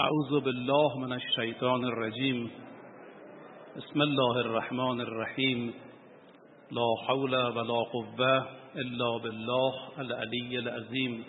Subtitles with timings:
[0.00, 2.50] اعوذ بالله من الشیطان الرجیم
[3.76, 5.74] بسم الله الرحمن الرحیم
[6.78, 8.46] لا حول ولا قوه
[8.82, 9.72] الا بالله
[10.04, 11.24] العلی العظیم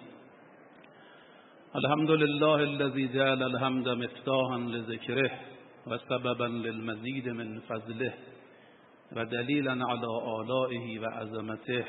[1.76, 5.31] الحمد لله الذي جعل الحمد مفتاحا لذكره
[5.88, 8.13] وسببا للمزيد من فضله
[9.15, 11.85] ودليلا على آلائه وعظمته.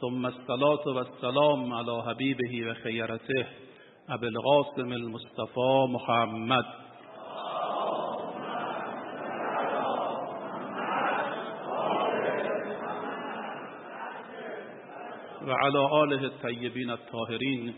[0.00, 3.63] ثم الصلاة والسلام على حبيبه وخيرته.
[4.08, 6.64] أبي القاسم المصطفى محمد.
[15.48, 17.74] وعلى آله الطيبين الطاهرين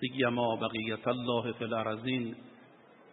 [0.00, 2.34] سيما بقية الله في الأرزين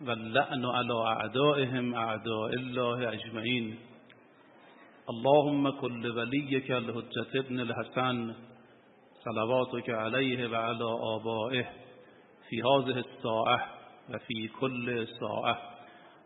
[0.08, 3.80] واللعن على أعدائهم أعداء الله أجمعين.
[5.10, 8.34] اللهم كل وليك الهجة ابن الحسن
[9.26, 11.81] صلواتك عليه وعلى آبائه.
[12.52, 13.68] في هذه الساعة
[14.10, 15.58] وفي كل ساعة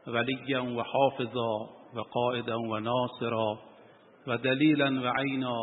[0.08, 3.60] وليا وحافظا وقائدا وناصرا
[4.28, 5.58] ودليلا وعينا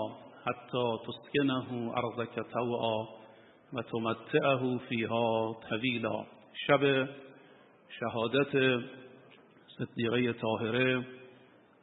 [0.46, 3.06] حتى تسكنه أرضك توعا
[3.72, 6.24] وتمتعه فيها طويلا.
[6.66, 7.08] شب
[7.98, 8.82] شهادت
[9.68, 11.04] صدیقه طاهره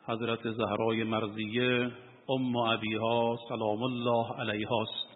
[0.06, 1.92] حضرت زهرای مرزیه
[2.30, 5.10] ام ابیها سلام الله علیها است.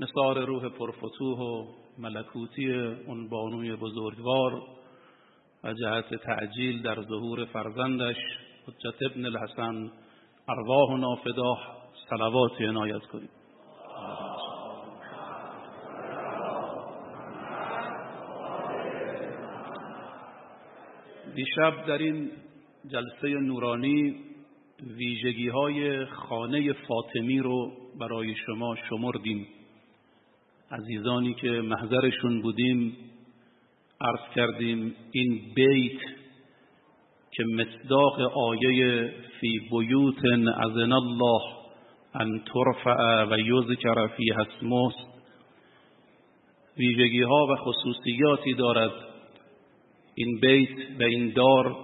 [0.00, 2.72] نثار روح پرفتوح و ملکوتی
[3.06, 4.62] اون بانوی بزرگوار
[5.64, 8.16] و جهت تعجیل در ظهور فرزندش
[8.66, 9.90] حجت ابن الحسن
[10.48, 11.58] ارواح نافداه
[12.10, 13.28] صلوات عنایت کنیم.
[21.34, 22.30] دیشب در این
[22.86, 24.14] جلسه نورانی
[24.96, 29.46] ویژگی های خانه فاطمی رو برای شما شمردیم.
[30.72, 32.96] عزیزانی که محضرشون بودیم
[34.00, 36.00] عرض کردیم این بیت
[37.30, 40.24] که مصداق آیه فی بیوت
[40.64, 41.40] اذن الله
[42.14, 44.90] ان ترفع و یذکر فی اسمه
[46.78, 48.92] ویژگی ها و خصوصیاتی دارد.
[50.14, 51.76] این بیت و این دار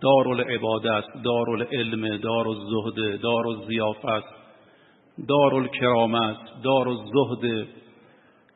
[0.00, 4.24] دار العباده است دار العلم دار الزهد دار الزیافت
[5.28, 7.68] دار الکرامه است دار الزهد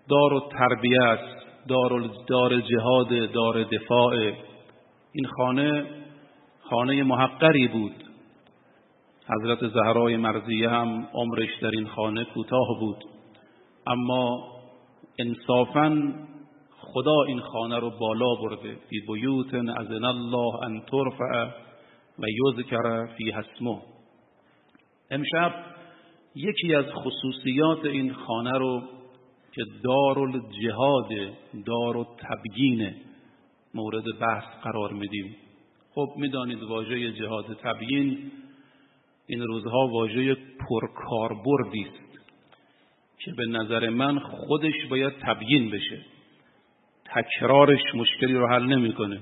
[0.09, 4.15] دار التربیه است دار دار جهاد دار دفاع.
[5.13, 5.87] این خانه
[6.71, 8.05] خانه محقری بود.
[9.29, 13.05] حضرت زهرای مرزیه هم عمرش در این خانه کوتاه بود.
[13.87, 14.49] اما
[15.19, 16.13] انصافا
[16.81, 18.77] خدا این خانه رو بالا برده.
[18.91, 21.45] فی بیوت اذن الله ان ترفع
[22.19, 23.79] و یذکر فی اسمه.
[25.11, 25.55] امشب
[26.35, 28.83] یکی از خصوصیات این خانه رو
[29.55, 31.09] که دار الجهاد
[31.67, 32.95] دار التبیین
[33.75, 35.37] مورد بحث قرار میدیم.
[35.95, 38.33] خب می‌دانید واژه جهاد تبیین
[39.27, 42.19] این روزها واژه پرکاربردی است
[43.19, 46.03] که به نظر من خودش باید تبیین بشه.
[47.05, 49.21] تکرارش مشکلی رو حل نمی‌کنه.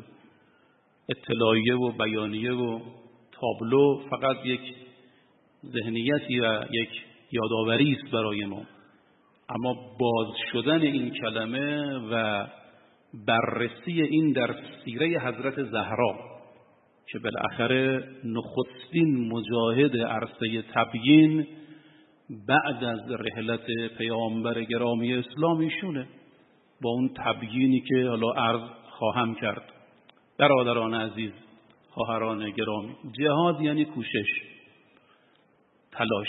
[1.09, 2.81] اطلاعیه و بیانیه و
[3.32, 4.60] تابلو فقط یک
[5.66, 6.88] ذهنیتی و یک
[7.32, 8.62] یادآوری است برای ما.
[9.55, 12.47] اما باز شدن این کلمه و
[13.27, 14.55] بررسی این در
[14.85, 16.15] سیره حضرت زهرا
[17.07, 21.47] که بالاخره نخستین مجاهد عرصه تبیین
[22.49, 23.67] بعد از رحلت
[23.99, 26.07] پیامبر گرامی اسلام ایشونه
[26.83, 29.63] با اون تبیینی که حالا عرض خواهم کرد.
[30.39, 31.33] برادران عزیز
[31.91, 34.29] خواهران گرامی جهاد یعنی کوشش
[35.93, 36.29] تلاش.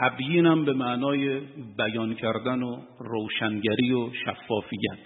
[0.00, 1.40] تبیینم به معنای
[1.76, 4.98] بیان کردن و روشنگری و شفافیت.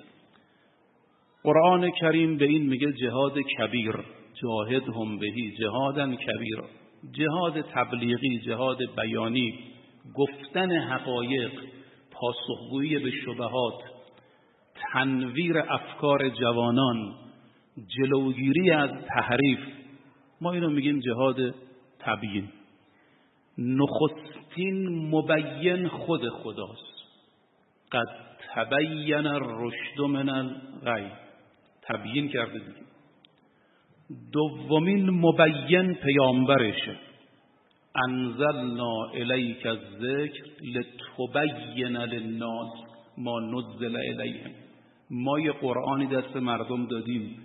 [1.43, 3.95] قرآن کریم به این میگه جهاد کبیر
[4.43, 6.61] جاهد هم بهی جهادن کبیر.
[7.13, 9.59] جهاد تبلیغی جهاد بیانی
[10.15, 11.53] گفتن حقایق
[12.11, 13.75] پاسخگویی به شبهات
[14.93, 17.15] تنویر افکار جوانان
[17.97, 19.59] جلوگیری از تحریف.
[20.41, 21.55] ما اینو میگیم جهاد
[21.99, 22.49] تبیین.
[24.59, 26.99] نخستین مبین خود خداست.
[27.93, 28.09] قد
[28.55, 31.07] تبین الرشد من الغی
[31.83, 32.89] تبیین کرده دیگه.
[34.33, 36.97] دومین مبین پیامبرشه.
[38.05, 40.45] انزلنا الیک الذکر
[40.75, 42.73] لتبین للناس
[43.19, 44.53] ما نزل الیهم.
[45.11, 47.37] ما یه قرآنی دست مردم دادیم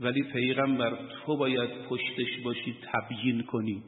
[0.00, 3.82] ولی پیغمبر تو باید پشتش باشی تبیین کنی.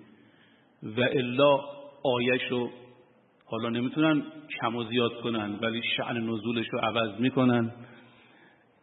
[0.82, 2.70] و الا آیشو
[3.46, 4.22] حالا نمی‌تونن
[4.60, 7.72] کم و زیاد کنن ولی شعن نزولش رو عوض می‌کنن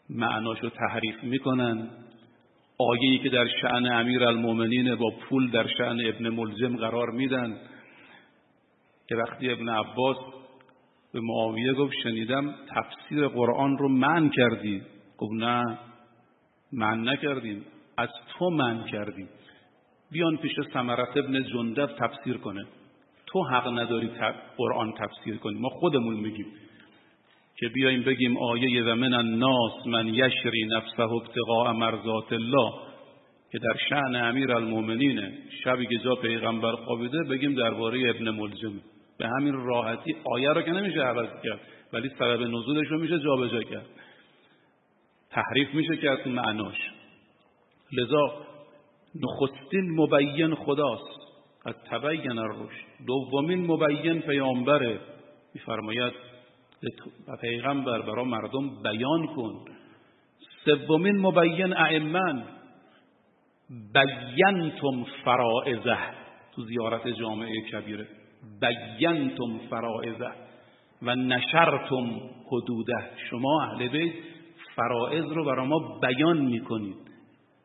[0.10, 1.90] معناشو تحریف می‌کنن.
[2.78, 7.58] آیه‌ای که در شعن امیر با پول در شعن ابن ملزم قرار میدن.
[9.10, 10.18] که وقتی ابن عباس
[11.14, 14.82] به معاویه گفت شنیدم تفسیر قرآن رو من کردی.
[15.18, 15.80] گفت نه
[16.74, 17.66] من نکردیم
[17.98, 19.30] از تو من کردیم.
[20.12, 22.66] بیان پیش سمرت ابن جندب تفسیر کنه.
[23.32, 24.10] تو حق نداری
[24.58, 25.60] قرآن تفسیر کنی.
[25.60, 26.48] ما خودمون میگیم
[27.60, 32.72] که بیایم بگیم آیه و من الناس من یشری نفسه ابتغاء مرضات الله
[33.52, 35.34] که در شعن امیر المومنینه
[35.64, 38.82] شبی که جا پیغمبر خوابیده بگیم درباره ابن ملزم.
[39.18, 41.60] به همین راحتی آیه رو که نمیشه عوض کرد
[41.94, 43.86] ولی سبب نزولش رو میشه جابجا کرد.
[45.32, 46.78] تحریف میشه کرد تو معناش.
[47.94, 48.46] لذا
[49.16, 51.11] نخستین مبین خداست.
[51.66, 52.86] از تبین الرشد.
[53.08, 55.00] دومین مبین پیامبره.
[55.54, 56.14] میفرماید
[57.42, 59.66] پیغمبر برای مردم بیان کن.
[60.66, 62.44] سومین مبین ائمن
[63.94, 65.98] بینتم فرائزه
[66.56, 68.08] تو زیارت جامعه کبیره.
[68.62, 70.32] بینتم فرائزه
[71.02, 72.20] و نشرتم
[72.52, 73.10] حدوده.
[73.30, 74.14] شما اهل بیت
[74.76, 77.12] فرائض رو برای ما بیان می‌کنید.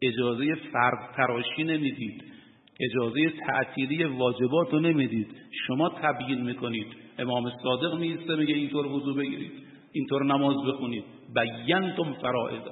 [0.02, 2.35] اجازه فرد تراشی نمی‌دید.
[2.80, 5.36] اجازه تعطیلی واجبات رو نمی‌دید.
[5.66, 6.86] شما تبیین می‌کنید.
[7.18, 9.52] امام صادق میسته میگه اینطور وضو بگیرید.
[9.92, 11.04] اینطور نماز بخونید.
[11.34, 12.62] بینتم فرائض.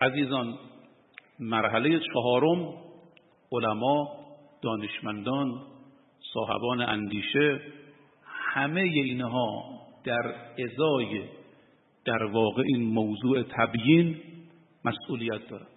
[0.00, 0.58] عزیزان
[1.40, 2.74] مرحله چهارم
[3.52, 4.08] علما
[4.62, 5.62] دانشمندان
[6.32, 7.60] صاحبان اندیشه
[8.24, 9.62] همه اینها
[10.04, 11.22] در ازای
[12.04, 14.16] در واقع این موضوع تبیین
[14.84, 15.75] مسئولیت دارند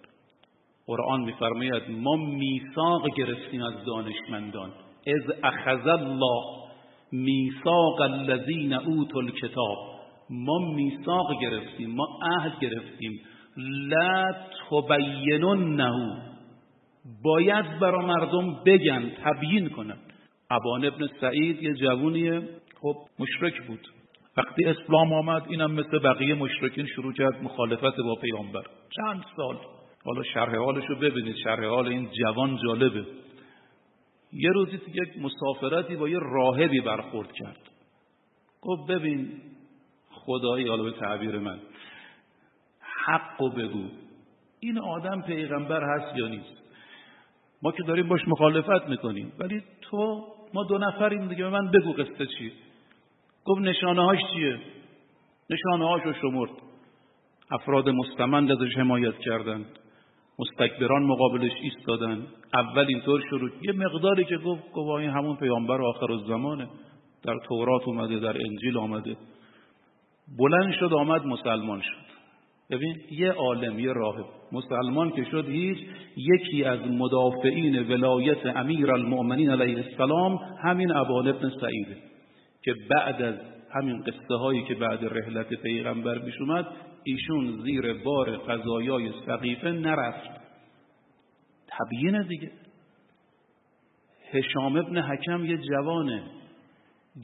[0.86, 4.70] قرآن میفرماید ما میثاق گرفتیم از دانشمندان.
[5.06, 6.60] از اخذ الله
[7.12, 9.78] میثاق الذین اوتوا الکتاب.
[10.30, 13.20] ما میثاق گرفتیم ما عهد گرفتیم.
[13.56, 14.32] لا
[14.70, 15.90] تبیننه.
[17.24, 19.96] باید برا مردم بگن تبیین کنن.
[20.50, 22.42] ابان ابن سعید یه جوونیه
[22.82, 23.86] خب مشرک بود.
[24.36, 28.62] وقتی اسلام آمد اینم مثل بقیه مشرکین شروع کرد مخالفت با پیامبر.
[28.96, 29.56] چند سال؟
[30.04, 31.36] حالا شرح حالش رو ببینید.
[31.44, 33.06] شرح حال این جوان جالبه.
[34.32, 37.70] یه روزی تو یک مسافرتی با یه راهبی برخورد کرد.
[38.62, 39.42] گفت ببین
[40.10, 41.58] خدایی حالا به تعبیر من
[43.06, 43.88] حق بگو.
[44.60, 46.60] این آدم پیغمبر هست یا نیست؟
[47.62, 49.32] ما که داریم باش مخالفت می‌کنیم.
[49.38, 51.48] ولی تو ما دو نفریم دیگه.
[51.48, 52.52] من بگو قصه چیه
[53.44, 54.60] گفت نشانه هاش چیه؟
[55.50, 56.50] نشانه هاش رو شمرد.
[57.50, 59.78] افراد مستمند ازش حمایت کردند.
[60.40, 62.26] مستکبران مقابلش ایستادن.
[62.54, 63.50] اول اینطور شروع.
[63.62, 66.68] یه مقداری که گفت گفت همون پیامبر آخر الزمانه.
[67.24, 69.16] در تورات اومده در انجیل آمده.
[70.38, 72.10] بلند شد آمد مسلمان شد.
[72.70, 75.78] ببین یه عالم یه راهب مسلمان که شد هیچ
[76.16, 81.96] یکی از مدافعین ولایت امیر المؤمنین علیه السلام همین ابان ابن سعیده.
[82.62, 83.34] که بعد از
[83.74, 86.66] همین قصه هایی که بعد رحلت پیغمبر پیش اومد
[87.04, 90.40] ایشون زیر بار قضایای سقیفه نرفت.
[91.68, 92.50] تبیین دیگه.
[94.32, 96.22] هشام ابن حکم یه جوانه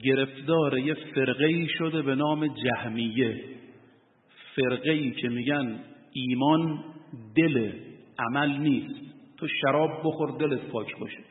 [0.03, 3.43] گرفتار یه فرقه شده به نام جهمیه.
[4.55, 5.79] فرقه ای که میگن
[6.11, 6.83] ایمان
[7.35, 7.71] دل
[8.19, 8.99] عمل نیست.
[9.37, 11.23] تو شراب بخور دلت پاک باشه.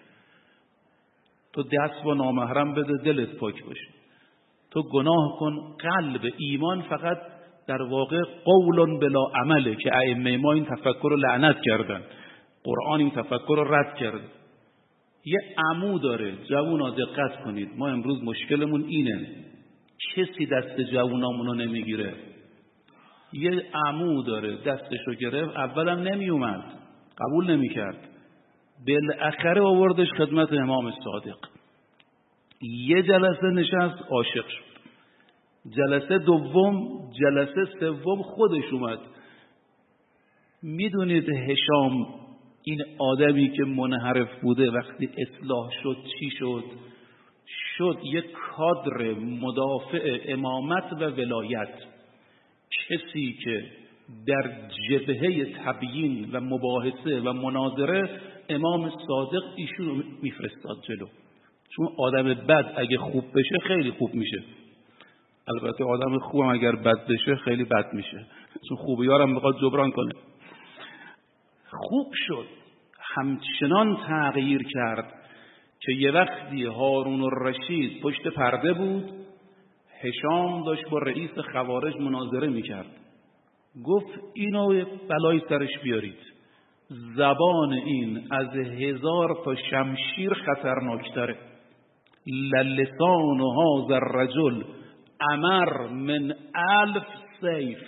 [1.53, 3.89] تو دست با نامحرم بده دلت پاک باشه.
[4.71, 7.36] تو گناه کن قلب ایمان فقط
[7.69, 12.03] در واقع قول بلا عمله که ائمه ما این تفکر رو لعنت کردن.
[12.65, 14.21] قرآن این تفکر رو رد کرد.
[15.25, 15.39] یه
[15.71, 17.69] عمو داره جوونا دقت کنید.
[17.77, 19.29] ما امروز مشکلمون اینه.
[20.15, 22.15] کسی دست جوونامونو نمی‌گیره.
[23.33, 26.65] یه عمو داره دستشو گرفت اولم نمی اومد
[27.19, 28.09] قبول نمی کرد
[28.87, 31.39] بالاخره آوردش خدمت امام صادق.
[32.63, 34.66] یه جلسه نشست عاشق شد.
[35.71, 38.99] جلسه دوم جلسه سوم خودش اومد.
[40.63, 42.07] می‌دونید هشام
[42.63, 46.65] این آدمی که منحرف بوده وقتی اصلاح شد چی شد؟
[47.77, 51.75] شد یک کادر مدافع امامت و ولایت.
[52.89, 53.65] کسی که
[54.27, 61.07] در جبهه تبیین و مباحثه و مناظره امام صادق ایشون میفرستاد جلو.
[61.77, 64.43] چون آدم بد اگه خوب بشه خیلی خوب میشه.
[65.49, 68.27] البته آدم خوب اگر بد بشه خیلی بد میشه.
[68.69, 70.13] چون خوبی هم می‌خواد جبران کنه.
[71.71, 72.47] خوب شد.
[73.15, 75.13] همچنان تغییر کرد
[75.81, 79.11] که یه وقتی هارون الرشید پشت پرده بود
[80.03, 82.87] هشام داشت با رئیس خوارج مناظره می‌کرد.
[83.85, 86.19] گفت اینو بلای سرش بیارید.
[87.17, 91.37] زبان این از هزار تا شمشیر خطرناکتره.
[92.27, 94.63] للسان هذا الرجل
[95.21, 97.07] امر من الف
[97.41, 97.79] سیف.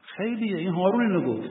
[0.00, 1.50] خیلیه این هارون اینو گفت.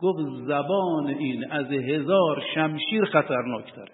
[0.00, 3.92] گفت زبان این از هزار شمشیر خطرناکتره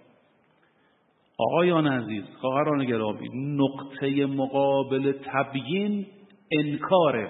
[1.38, 6.06] آقایان عزیز خواهران گرامی نقطه مقابل تبیین
[6.52, 7.28] انکاره.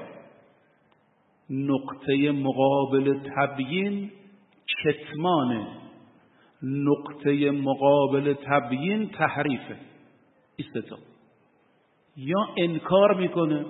[1.50, 4.10] نقطه مقابل تبیین
[4.84, 5.66] کتمانه.
[6.62, 9.76] نقطه مقابل تبیین تحریفه.
[10.56, 10.96] ایستا
[12.18, 13.64] یا انکار می‌کنه.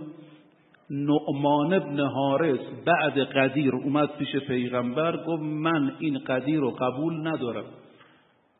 [0.91, 7.65] نعمان ابن حارس بعد قدیر اومد پیش پیغمبر گفت من این قدیر رو قبول ندارم.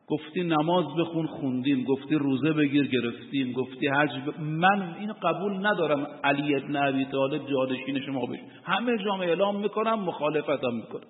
[0.09, 1.85] گفتی نماز بخون خوندیم.
[1.85, 3.53] گفتی روزه بگیر گرفتیم.
[3.53, 6.07] گفتی حج من این قبول ندارم.
[6.25, 11.09] علی ابن ابی طالب جانشین شما بشه همه جامعه اعلام می‌کنم مخالفتم می‌کنم.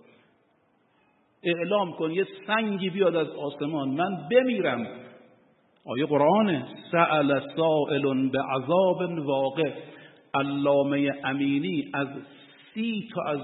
[1.42, 3.88] اعلام کن یه سنگی بیاد از آسمان.
[3.88, 4.86] من بمیرم.
[5.88, 9.72] آیه قرآنه سأل سائل به عذاب واقع
[10.34, 12.08] علامه امینی از
[12.74, 13.40] سی تا از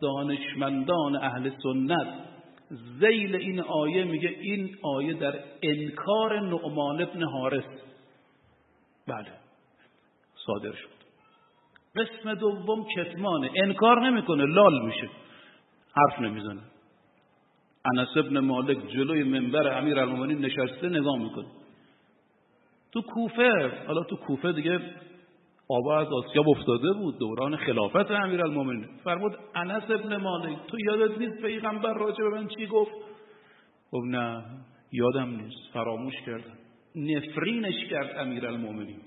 [0.00, 2.06] دانشمندان اهل سنت.
[3.00, 7.64] زیل این آیه میگه این آیه در انکار نعمان ابن حارس
[9.08, 9.32] بله
[10.46, 10.98] صادر شد.
[11.96, 15.08] قسم دوم کتمانه انکار نمی‌کنه لال میشه
[15.96, 16.60] حرف نمی‌زنه.
[17.84, 20.04] انس ابن مالک جلوی منبر امیر
[20.38, 21.46] نشسته نگاه می‌کنه.
[22.92, 24.80] تو کوفه حالا تو کوفه دیگه
[25.70, 28.40] آبا از آسیاب افتاده بود دوران خلافت امیر
[29.04, 32.92] فرمود انس ابن مالک تو یادت نیست پیغمبر راجع به من چی گفت؟
[33.90, 34.44] خب نه
[34.92, 35.72] یادم نیست.
[35.72, 36.58] فراموش کردم.
[36.96, 39.00] نفرینش کرد امیر المومنین.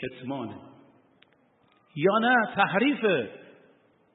[0.00, 0.56] کتمانه.
[1.96, 3.30] یا نه تحریفه.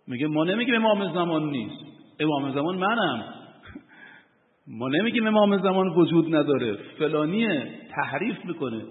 [0.08, 1.86] میگه ما نمیگیم امام زمان نیست.
[2.20, 3.45] امام زمان منم.
[4.68, 8.86] ما نمیگیم امام زمان وجود نداره فلانیه تحریف می‌کنه.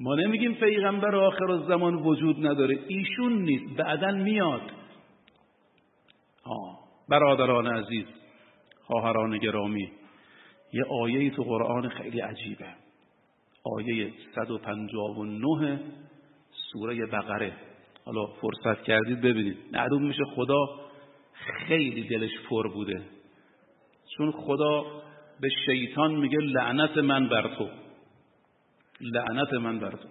[0.00, 4.60] ما نمیگیم پیغمبر آخر الزمان وجود نداره ایشون نیست بعدا میاد.
[6.44, 6.78] آه.
[7.08, 8.06] برادران عزیز
[8.86, 9.92] خواهران گرامی
[10.72, 12.66] یه آیه تو قرآن خیلی عجیبه.
[13.76, 15.80] آیه 159
[16.72, 17.52] سوره بقره.
[18.04, 19.56] حالا فرصت کردید ببینید.
[19.72, 20.66] معلوم میشه خدا
[21.32, 23.02] خیلی دلش پر بوده.
[24.16, 24.84] چون خدا
[25.40, 27.68] به شیطان میگه لعنت من بر تو.
[29.00, 30.08] لعنت من بر تو.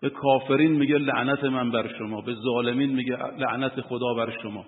[0.00, 2.20] به کافرین میگه لعنت من بر شما.
[2.20, 4.64] به ظالمین میگه لعنت خدا بر شما.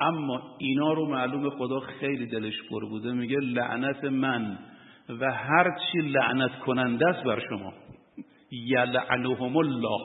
[0.00, 3.12] اما اینا رو معلوم خدا خیلی دلش پر بوده.
[3.12, 4.58] میگه لعنت من
[5.08, 7.72] و هر چی لعنت کننده است بر شما.
[8.50, 10.00] یلعنهم الله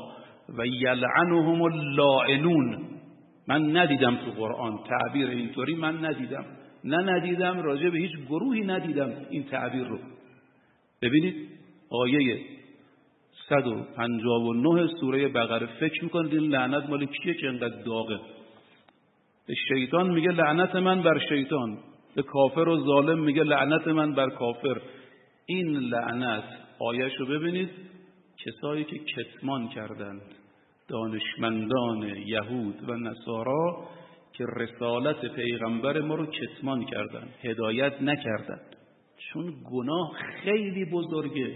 [0.57, 2.85] و یلعنهم اللائنون.
[3.47, 4.79] من ندیدم تو قرآن.
[4.83, 6.45] تعبیر اینطوری من ندیدم.
[6.85, 9.99] نه ندیدم راجع به هیچ گروهی ندیدم این تعبیر رو.
[11.01, 11.49] ببینید
[11.89, 12.39] آیه
[13.49, 18.19] 159 سوره بقره فکر می‌کنید این لعنت مال کیه که انقدر داغه؟
[19.47, 21.77] به شیطان میگه لعنت من بر شیطان
[22.15, 24.81] به کافر و ظالم میگه لعنت من بر کافر.
[25.45, 26.43] این لعنت
[26.79, 27.69] آیش رو ببینید
[28.45, 30.21] کسایی که کتمان کردند
[30.87, 33.87] دانشمندان یهود و نصارا
[34.37, 38.75] که رسالت پیغمبر ما رو کتمان کردند هدایت نکردند
[39.17, 40.13] چون گناه
[40.43, 41.55] خیلی بزرگه.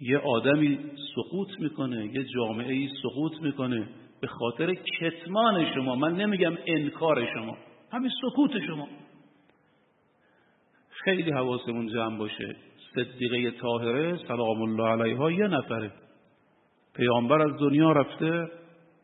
[0.00, 0.78] یه آدمی
[1.14, 3.88] سقوط می‌کنه یه جامعه ای سقوط می‌کنه
[4.20, 5.96] به خاطر کتمان شما.
[5.96, 7.56] من نمیگم انکار شما
[7.92, 8.88] همین سکوت شما.
[10.90, 12.56] خیلی حواسمون جمع باشه.
[12.94, 15.92] صدیقه طاهره سلام الله علیها یه نفره.
[16.96, 18.48] پیامبر از دنیا رفته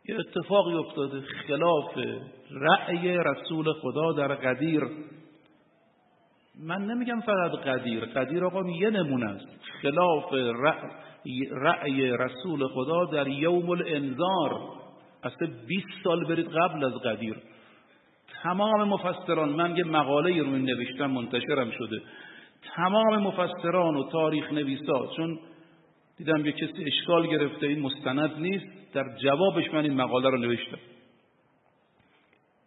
[0.09, 1.99] یه اتفاقی افتاده خلاف
[2.51, 4.85] رأی رسول خدا در قدیر.
[6.61, 9.47] من نمیگم فقط قدیر قدیر آقا یه نمونه است.
[9.83, 10.33] خلاف
[11.51, 14.61] رأی رسول خدا در یوم الانذار.
[15.23, 17.37] اصلا 20 سال برید قبل از قدیر.
[18.43, 22.03] تمام مفسران من یه مقاله رو نوشتم منتشرم شده.
[22.77, 25.39] تمام مفسران و تاریخ نویسا چون
[26.19, 28.67] دیدم یه کسی اشکال گرفته این مستند نیست.
[28.95, 30.79] در جوابش من این مقاله رو نوشتم.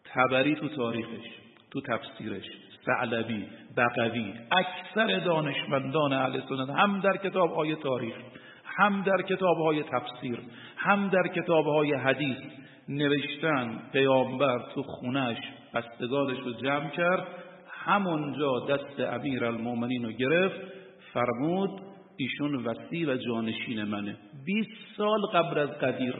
[0.06, 1.26] تبری تو تاریخش
[1.72, 2.46] تو تفسیرش
[2.86, 3.46] ثعلبی
[3.78, 8.16] بقوی اکثر دانشمندان اهل سنت هم در کتاب های تاریخ
[8.66, 10.40] هم در کتاب های تفسیر
[10.78, 12.38] هم در کتاب های حدیث
[12.90, 15.38] نوشتن پیامبر تو خونش
[15.74, 17.28] بستگانش رو جمع کرد.
[17.72, 20.62] همونجا دست امیر المومنین رو گرفت.
[21.14, 21.82] فرمود
[22.18, 24.18] ایشون وسیع و جانشین منه.
[24.46, 26.16] 20 سال قبل از قدیر.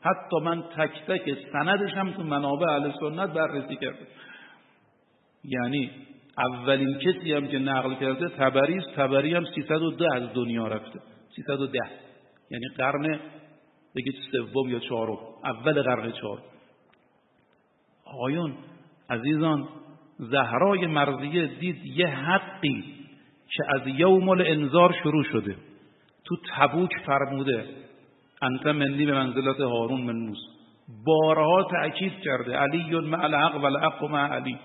[0.00, 4.06] حتی من تک تک سندش هم تو منابع اهل سنت بررسی کردم.
[5.44, 5.90] یعنی
[6.38, 8.94] اولین کسی هم که نقل کرده تبری است.
[8.96, 11.00] تبری هم 310 از دنیا رفته.
[11.36, 11.78] 310
[12.50, 13.20] یعنی قرن
[13.96, 15.18] بگید سوم یا چهارم.
[15.44, 16.42] اول قرن چهارم
[18.04, 18.54] آقایون
[19.10, 19.68] عزیزان
[20.18, 23.01] زهرای مرضیه دید یه حقی.
[23.56, 25.56] که از یوم الانذار شروع شده.
[26.24, 27.64] تو تبوک فرموده
[28.42, 30.46] انت منی به منزلت هارون من موسی.
[31.06, 34.58] بارها تأکید کرده علی مع الحق و الحق مع علی.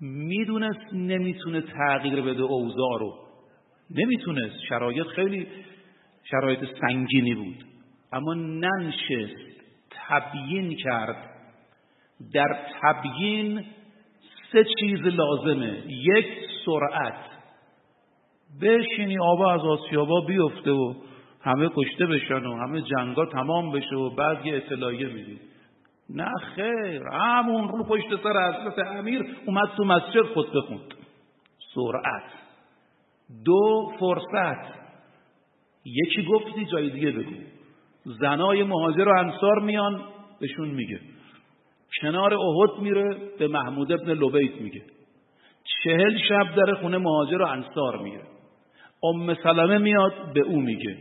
[0.00, 3.14] می‌دونست نمی‌تونه تغییر بده اوضاع رو.
[3.90, 4.60] نمی‌تونست.
[4.68, 5.46] شرایط خیلی
[6.30, 7.64] شرایط سنگینی بود.
[8.12, 9.52] اما ننشست
[9.90, 11.16] تبیین کرد.
[12.34, 13.64] در تبیین
[14.52, 15.82] سه چیز لازمه.
[15.86, 16.26] یک
[16.66, 17.31] سرعت.
[18.60, 20.94] بشینی آبا از آسیابا بیفته و
[21.40, 25.38] همه کشته بشن و همه جنگا تمام بشه و بعد یه اطلاعیه میدی.
[26.10, 30.94] نه خیر همون رو پشت سر حضرت امیر اومد تو مسجد خود بخوند.
[31.74, 32.30] سرعت.
[33.44, 34.82] دو فرصت.
[35.84, 37.34] یکی گفتی جای دیگه بگو.
[38.04, 40.00] زنای مهاجر و انصار میان
[40.40, 41.00] بهشون میگه.
[42.00, 44.82] کنار احد میره به محمود ابن لبیت میگه.
[45.84, 48.31] چهل شب در خونه مهاجر و انصار میره.
[49.04, 50.96] ام سلمه میاد به او میگه.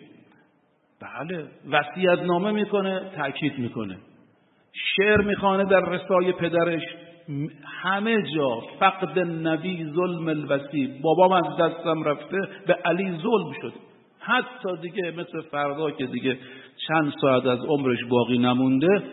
[1.02, 3.98] بله وصیت نامه می‌کنه تاکید می‌کنه.
[4.74, 6.82] شعر می‌خوانه در رسای پدرش.
[7.64, 13.74] همه جا فقد نبی ظلم الوسی بابام از دستم رفته به علی ظلم شد.
[14.20, 16.38] حتی دیگه مثل فردا که دیگه
[16.88, 19.04] چند ساعت از عمرش باقی نمونده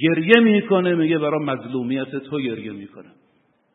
[0.00, 3.08] گریه می‌کنه میگه برای مظلومیت تو گریه می‌کنه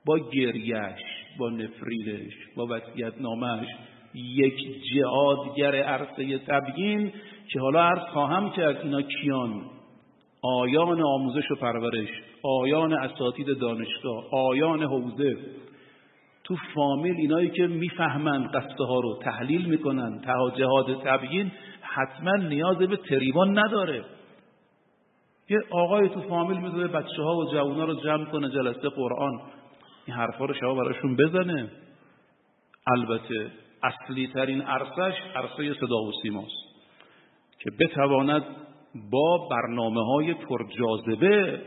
[0.06, 1.00] با گریهش
[1.40, 3.68] با نفریدش با وصیت نامش
[4.14, 7.14] یک جهادگر عرصه تبیین
[7.52, 9.62] که حالا عرض خواهم کرد اینا کیان؟
[10.42, 12.10] آیان آموزش و پرورش
[12.44, 15.38] آیان اساتید دانشگاه آیان حوزه.
[16.44, 20.22] تو فامیل اینایی که می‌فهمن قصه ها رو تحلیل می‌کنن
[20.58, 24.06] جهاد تبیین حتما نیاز به تریبان نداره.
[25.50, 29.42] یه آقای تو فامیل می‌ذاره بچه ها و جوونا رو جمع کنه جلسه قرآن.
[30.06, 31.72] این حرفا رو شما براشون بزنه.
[32.88, 33.52] البته
[33.84, 36.64] اصلی ترین عرصش عرصه صدا و سیماست
[37.60, 38.44] که بتواند
[39.12, 41.62] با برنامه های پرجاذبه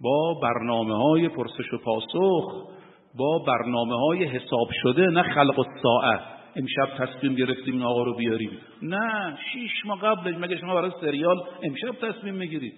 [0.00, 2.70] با برنامه های پرسش و پاسخ
[3.18, 6.20] با برنامه های حساب شده نه خلق و ساعت
[6.56, 8.50] امشب تصمیم گرفتیم این آقا رو بیاریم.
[8.82, 10.34] نه شیش ماه قبلش.
[10.34, 12.74] مگه شما برای سریال امشب تصمیم می‌گیرید؟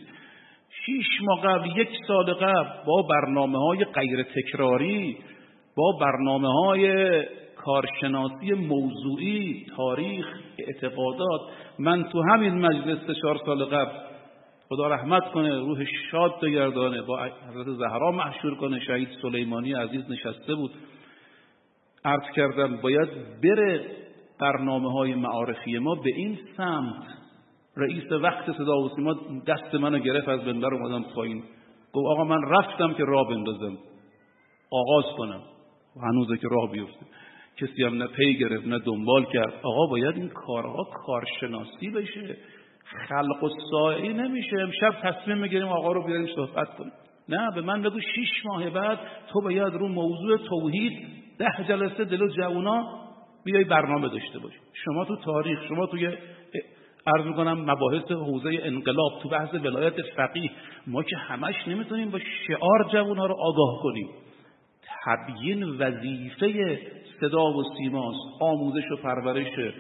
[0.86, 5.16] شیش ماه قبل یک سال قبل با برنامه های غیر تکراری
[5.76, 7.22] با برنامه های
[7.64, 10.26] کارشناسی موضوعی تاریخ
[10.58, 11.40] اعتقادات.
[11.78, 13.98] من تو همین مجلس چهار سال قبل
[14.68, 20.54] خدا رحمت کنه روح شاد بگردانه با حضرت زهرا محشور کنه شهید سلیمانی عزیز نشسته
[20.54, 20.70] بود.
[22.04, 23.08] عرض کردم باید
[23.42, 23.86] بره
[24.40, 27.02] برنامه های معارفی ما به این سمت.
[27.76, 29.14] رئیس وقت صدا و سیما
[29.46, 31.42] دست منو گرفت از بندر اومدم پایین.
[31.92, 33.78] گفت آقا من رفتم که راه بندازم.
[34.70, 35.42] آغاز کنم.
[36.02, 37.06] هنوزه که راه بیفته
[37.60, 39.54] کسی هم نه پی گرفت نه دنبال کرد.
[39.62, 42.36] آقا باید این کارها کارشناسی بشه.
[43.08, 44.56] خلق و سایی نمیشه.
[44.60, 46.92] امشب تصمیم می‌گیریم آقا رو بیاریم صحبت کنیم.
[47.28, 48.98] نه به من بگو شیش ماه بعد
[49.32, 51.06] تو باید رو موضوع توحید
[51.38, 53.02] ده جلسه دل و جوونا
[53.44, 54.58] بیای برنامه داشته باشی.
[54.84, 56.06] شما تو تاریخ شما توی
[57.06, 60.50] عرض می‌کنم مباحث حوزه انقلاب تو بحث ولایت فقیه
[60.86, 64.08] ما که همش نمی‌تونیم با شعار جوونا رو آگاه کنیم.
[65.04, 66.78] تبیین وظیفه
[67.22, 69.74] صدا و سیماس آموزش و پرورش.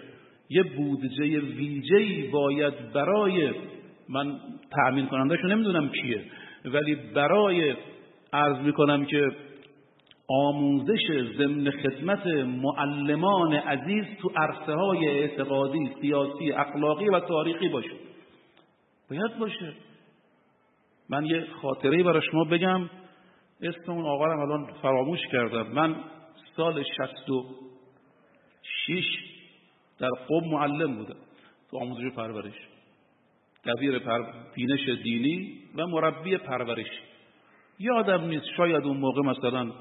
[0.50, 3.50] یه بودجه ویژه‌ای باید برای
[4.08, 4.38] من
[4.70, 6.22] تأمین کنندهشو نمی‌دونم کیه
[6.64, 7.74] ولی برای
[8.32, 9.30] عرض می‌کنم که
[10.28, 17.92] آموزش ضمن خدمت معلمان عزیز تو عرصه های اعتقادی، سیاسی، اخلاقی و تاریخی باشه.
[19.10, 19.72] باید باشه.
[21.10, 22.90] من یه خاطره برای شما بگم.
[23.62, 25.66] اسم اون آقا الان فراموش کردم.
[25.72, 25.96] من
[26.56, 29.04] سال 66
[29.98, 31.16] در قوم معلم بودم
[31.70, 32.54] تو آموزش پرورش
[33.64, 34.26] دبیر پر...
[34.54, 36.86] بینش دینی و مربی پرورش.
[37.78, 39.72] یادم نیست شاید اون موقع مثلا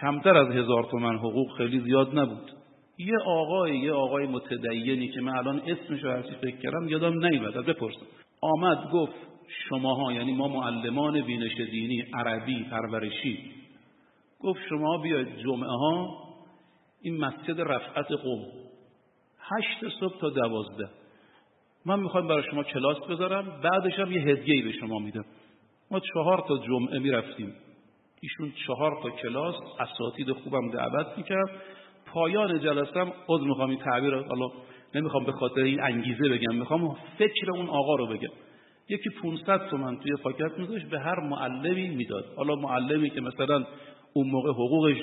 [0.00, 2.50] کمتر از هزار تومن حقوق خیلی زیاد نبود.
[2.98, 7.56] یه آقای یه آقای متدینی که من الان اسمش رو هرچی فکر کردم یادم نیومد
[7.56, 8.06] از بپرسم.
[8.40, 9.14] آمد گفت
[9.68, 13.38] شماها یعنی ما معلمان بینش دینی عربی پرورشی.
[14.44, 16.24] گفت شما بیاید جمعه ها
[17.02, 18.46] این مسجد رفعت قوم.
[19.40, 20.88] هشت صبح تا دوازده.
[21.86, 25.24] من می‌خوام برای شما کلاس بذارم بعدش هم یه هدیه‌ای به شما میدم.
[25.90, 27.54] ما چهار تا جمعه می‌رفتیم.
[28.20, 31.50] ایشون چهار تا کلاس اساتید خوبم دعوت می‌کرد.
[32.06, 34.48] پایان جلسم خود می‌خوام این تعبیر حالا
[34.94, 38.32] نمی‌خوام به خاطر این انگیزه بگم می‌خوام فکر اون آقا رو بگم.
[38.88, 42.24] یکی 500 تومن توی پاکت میذاشت به هر معلمی می‌داد.
[42.36, 43.64] حالا معلمی که مثلا
[44.14, 44.96] اون موقع حقوقش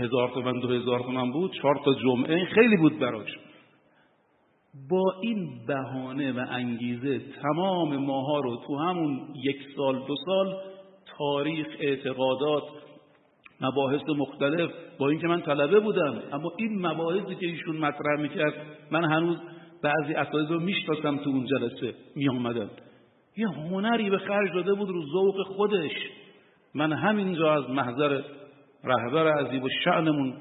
[0.00, 3.30] هزار تومن دو هزار تومن بود چهار تا جمعه خیلی بود براش.
[4.90, 10.54] با این بهانه و انگیزه تمام ماها رو تو همون یک سال دو سال
[11.18, 12.62] تاریخ اعتقادات
[13.60, 18.54] مباحث مختلف با اینکه من طلبه بودم اما این مباحثی که ایشون مطرح می‌کرد
[18.90, 19.36] من هنوز
[19.82, 22.70] بعضی اساتید رو می‌شناسم تو اون جلسه میآمدن.
[23.36, 25.92] یه هنری به خرج داده بود رو ذوق خودش.
[26.76, 28.22] من همینجا از محضر
[28.84, 30.34] رهبر عزیب و شعنمون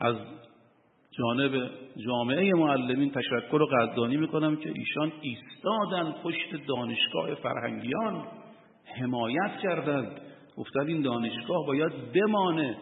[0.00, 0.16] از
[1.18, 1.70] جانب
[2.06, 8.26] جامعه معلمین تشکر و قدردانی می‌کنم که ایشان ایستادن پشت دانشگاه فرهنگیان.
[9.00, 10.20] حمایت کردند.
[10.56, 12.76] گفتن این دانشگاه باید بمانه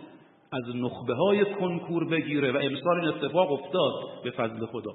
[0.52, 3.92] از نخبه های کنکور بگیره و امسال این اتفاق افتاد
[4.24, 4.92] به فضل خدا.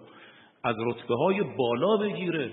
[0.64, 2.52] از رتبه های بالا بگیره.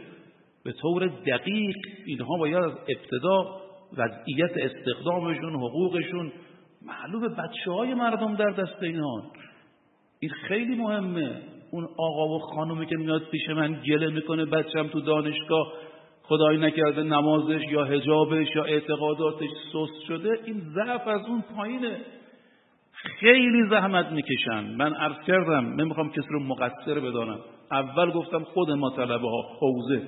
[0.65, 6.33] به طور دقیق اینها باید از ابتدا وضعیت استخدامشون حقوقشون
[6.83, 9.23] معلوم بچه های مردم در دست اینها
[10.21, 11.43] این خیلی مهمه.
[11.71, 15.73] اون آقا و خانومی که میاد پیش من گله می‌کنه بچم تو دانشگاه
[16.23, 21.97] خدای نکرده نمازش یا هجابش یا اعتقاداتش سست شده این ضعف از اون پایینه.
[22.93, 24.65] خیلی زحمت می‌کشن.
[24.65, 27.39] من عرض کردم نمی‌خوام کسی رو مقصر بدانم.
[27.73, 30.03] اول گفتم خود ما طلبه ها حوزه.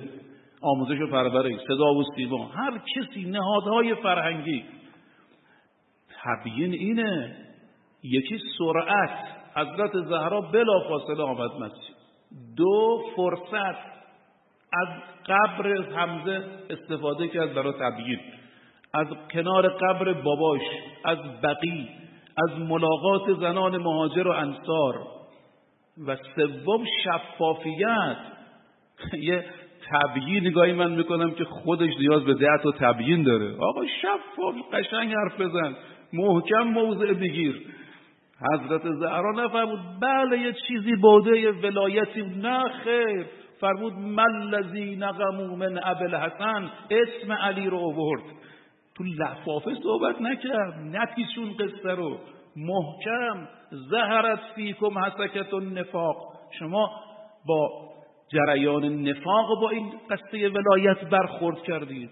[0.61, 4.65] آموزش و پرورش صدا و سیما هر کسی نهادهای فرهنگی.
[6.23, 7.35] تبیین اینه
[8.03, 9.41] یکی سرعت.
[9.55, 11.95] حضرت زهرا بلا فاصله آمد مسجد.
[12.57, 13.91] دو فرصت
[14.73, 14.87] از
[15.27, 18.19] قبر حمزه استفاده کرد برای تبیین.
[18.93, 20.61] از کنار قبر باباش
[21.05, 21.89] از بقی
[22.37, 25.07] از ملاقات زنان مهاجر و انصار.
[26.07, 28.17] و سوم شفافیت.
[29.29, 29.45] یه
[29.89, 33.55] تبیین نگاهی من می‌کنم که خودش نیاز به دعت و تبیین داره.
[33.59, 35.75] آقا شفاف قشنگ حرف بزن.
[36.13, 37.61] محکم موضع بگیر.
[38.53, 42.21] حضرت زهرا نفرمود بله یه چیزی بوده ولایتی.
[42.21, 43.25] نه خیر.
[43.59, 48.23] فرمود ملذی نقمو من ابل حسن اسم علی رو آورد.
[48.95, 50.73] تو لفافه صحبت نکرد.
[50.91, 52.17] نتیشون قصه رو.
[52.55, 56.15] محکم زهرت فیکم حسکت نفاق
[56.59, 56.89] شما
[57.47, 57.90] با
[58.33, 62.09] جریان نفاق با این قصه ولایت برخورد کردید.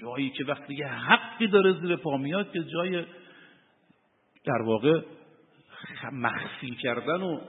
[0.00, 3.04] جایی که وقتی یه حقی داره زیر پا میاد که جای
[4.44, 5.00] در واقع
[6.12, 7.40] مخفی کردن و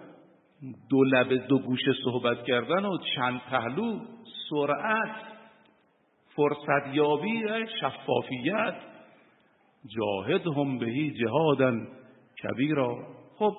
[0.90, 4.00] دو لب دو گوشه صحبت کردن و چند پهلو
[4.50, 5.16] سرعت
[6.36, 7.44] فرصت یابی
[7.82, 8.76] شفافیت
[9.98, 11.88] جاهد هم بهی جهادن
[12.44, 13.08] کبیرا.
[13.38, 13.58] خب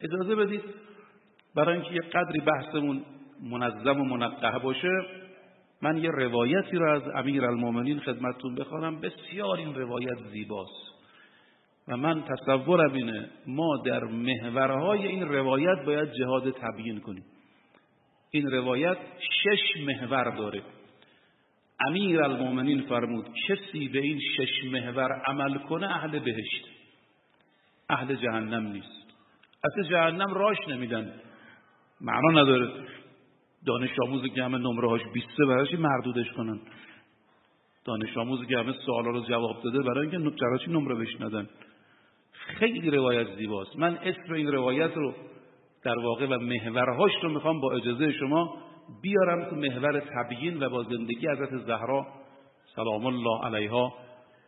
[0.00, 0.62] اجازه بدید
[1.56, 3.04] برای اینکه یه قدری بحثمون
[3.42, 4.88] منظم و منقه باشه
[5.82, 9.00] من یه روایتی رو از امیر المومنین خدمتتون بخوانم.
[9.00, 10.90] بسیار این روایت زیباست.
[11.88, 17.24] و من تصورم اینه ما در محورهای این روایت باید جهاد تبیین کنیم.
[18.30, 18.98] این روایت
[19.42, 20.62] شش محور داره.
[21.88, 26.64] امیر المومنین فرمود کسی به این شش محور عمل کنه اهل بهشت
[27.90, 29.14] اهل جهنم نیست.
[29.64, 31.14] اصل جهنم راش نمیدن.
[32.00, 32.68] معنا نداره.
[33.66, 36.60] دانش آموزی که همه نمره هاش بیسته برایش مردودش کنن.
[37.84, 41.48] دانش آموزی که همه سوالا رو جواب داده برای اینکه چرا نمره بهش ندن
[42.32, 43.76] خیلی روایت زیباست.
[43.76, 45.14] من اسم این روایت رو
[45.84, 48.56] در واقع و محورهاش رو می‌خوام با اجازه شما
[49.02, 52.06] بیارم تو محور تبیین و با زندگی حضرت زهرا
[52.76, 53.94] سلام الله علیها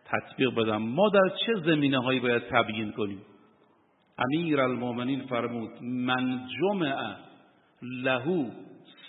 [0.04, 0.82] تطبیق بدم.
[0.82, 3.22] ما در چه زمینه هایی باید تبیین کنیم؟
[4.18, 7.16] امیر المومنین فرمود من جمع
[7.82, 8.50] له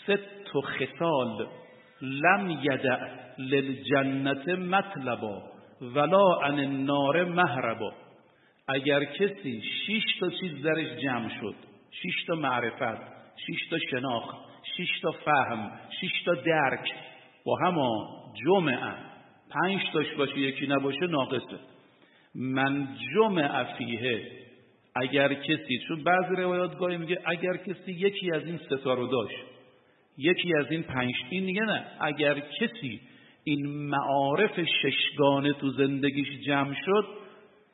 [0.04, 1.48] ست خصال
[2.02, 3.00] لم یدع
[3.38, 5.44] للجنت مطلبا
[5.82, 7.94] ولا عن النار مهربا.
[8.68, 11.56] اگر کسی شش تا چیز درش جمع شد
[11.92, 13.02] شش تا معرفت
[13.38, 14.38] شش تا شناخت
[14.78, 16.94] شش تا فهم شش تا درک
[17.46, 18.08] با هما
[18.46, 18.96] جمعه
[19.50, 21.60] پنج تاش باشه یکی نباشه ناقصه.
[22.36, 24.43] من جمع فیه
[24.96, 29.54] اگر کسی چون بعضی روایات گاهی میگه اگر کسی یکی از این ستا رو داشت
[30.18, 31.86] یکی از این پنج این میگه نه.
[32.00, 33.02] اگر کسی
[33.44, 37.06] این معارف ششگانه تو زندگیش جمع شد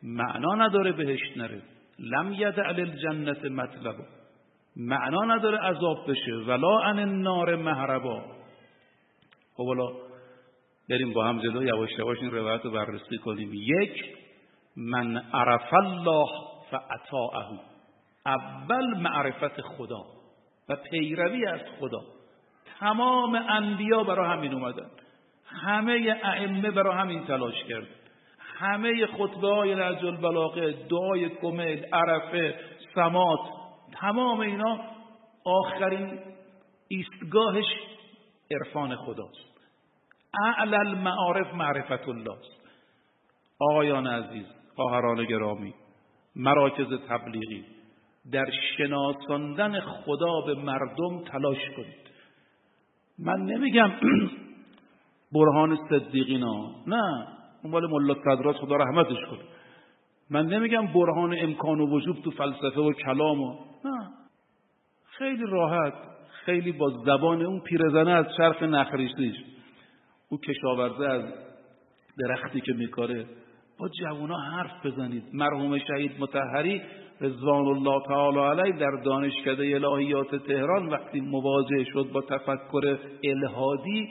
[0.03, 1.62] معنا نداره بهش نره.
[1.99, 3.95] لم یدع الجنت مطلب.
[4.75, 6.32] معنا نداره عذاب بشه.
[6.47, 8.21] ولا ان النار مهربا
[9.53, 9.88] خب حالا
[10.89, 13.51] بریم با هم جلو یواش یواش این روایت رو بررسی کنیم.
[13.53, 14.05] یک
[14.77, 17.60] من عرف الله فعطاعه
[18.25, 20.03] اول معرفت خدا
[20.69, 22.01] و پیروی از خدا.
[22.79, 24.89] تمام انبیا برای همین اومدن.
[25.45, 27.88] همه ائمه برای همین تلاش کرد.
[28.39, 32.60] همه خطبه های نهج البلاغه دعای کمیل عرفه
[32.95, 33.39] سمات
[33.93, 34.79] تمام اینا
[35.45, 36.19] آخرین
[36.88, 37.65] ایستگاهش
[38.51, 39.49] عرفان خداست.
[40.45, 42.60] اعلى المعارف معرفت الله است.
[43.60, 45.73] آقایان عزیز خواهران گرامی
[46.39, 47.63] مراکز تبلیغی.
[48.32, 52.10] در شناساندن خدا به مردم تلاش کنید.
[53.19, 53.91] من نمیگم
[55.34, 57.28] برهان صدیقینا نه
[57.63, 59.39] اون مال ملا صدرات خدا رحمتش کنه.
[60.30, 63.54] من نمیگم برهان امکان و وجود تو فلسفه و کلام و
[63.86, 64.10] نه.
[65.06, 65.93] خیلی راحت
[66.45, 69.36] خیلی با زبان اون پیرزنه از شرف نخریشتیش
[70.30, 71.23] او کشاورزه از
[72.17, 73.25] درختی که میکاره
[73.79, 75.23] با جوونا حرف بزنید.
[75.33, 76.81] مرحوم شهید متحری
[77.21, 84.07] رضوان الله تعالی علیه در دانشکده الهیات تهران وقتی مواجه شد با تفکر الهادی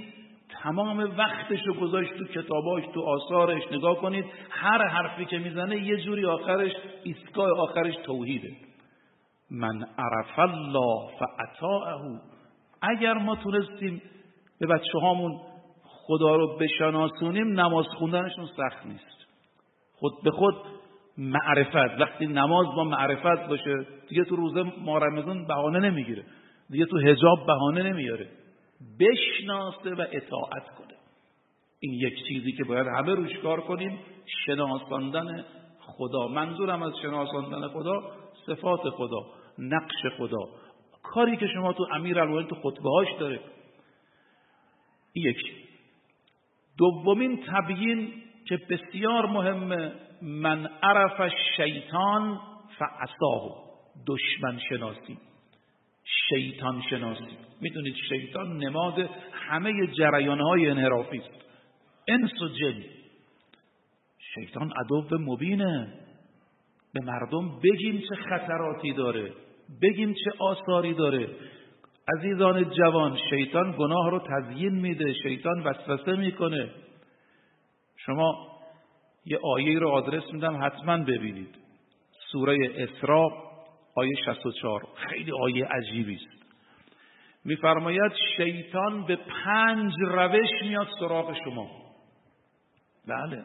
[0.62, 3.62] تمام وقتش رو گذاشت تو کتاباش تو آثارش.
[3.72, 6.72] نگاه کنید هر حرفی که می‌زنه یه جوری آخرش
[7.04, 8.50] ایستگاه آخرش توحیده.
[9.50, 12.20] من عرف الله فعطاعه
[12.82, 14.02] اگر ما تونستیم
[14.60, 15.40] به بچه هامون
[15.84, 19.17] خدا رو بشناسونیم نماز خوندنشون سخت نیست.
[19.98, 20.54] خود به خود
[21.18, 22.00] معرفت.
[22.00, 26.24] وقتی نماز با معرفت باشه دیگه تو روزه ما رمضان بهانه نمی‌گیره.
[26.70, 28.28] دیگه تو حجاب بهانه نمیاره.
[29.00, 30.94] بشناسه و اطاعت کنه.
[31.80, 33.98] این یک چیزی که باید همه روش کار کنیم
[34.46, 35.44] شناساندن
[35.80, 36.28] خدا.
[36.28, 38.12] منظورم از شناساندن خدا
[38.46, 39.20] صفات خدا
[39.58, 40.48] نقش خدا.
[41.02, 43.40] کاری که شما تو امیر تو خطبه هاش داره
[45.14, 45.36] یک
[46.78, 48.12] دومین تبیین
[48.48, 52.40] که بسیار مهمه من عرف شیطان
[52.78, 53.68] فعصاه
[54.06, 55.18] دشمن شناسی.
[56.28, 57.38] شیطان شناسی.
[57.60, 61.30] می‌دونید شیطان نماد همه جریان های انحرافی است.
[62.08, 62.84] انس و جن.
[64.34, 65.94] شیطان عدو مبینه.
[66.94, 69.32] به مردم بگیم چه خطراتی داره
[69.82, 71.28] بگیم چه آثاری داره.
[72.18, 76.70] عزیزان جوان شیطان گناه رو تزیین میده شیطان وسوسه می‌کنه.
[78.08, 78.48] شما
[79.26, 81.54] یه آیه رو آدرس میدم حتما ببینید.
[82.32, 83.28] سوره اسراء
[83.96, 86.44] آیه 64 خیلی آیه عجیبی است.
[87.44, 91.70] میفرماید شیطان به پنج روش میاد سراغ شما.
[93.08, 93.44] بله.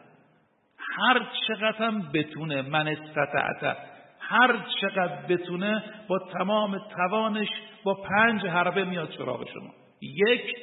[0.78, 3.76] هر چقدر هم بتونه من استطعت
[4.20, 7.48] هر چقدر بتونه با تمام توانش
[7.84, 9.74] با پنج حربه میاد سراغ شما.
[10.00, 10.56] یک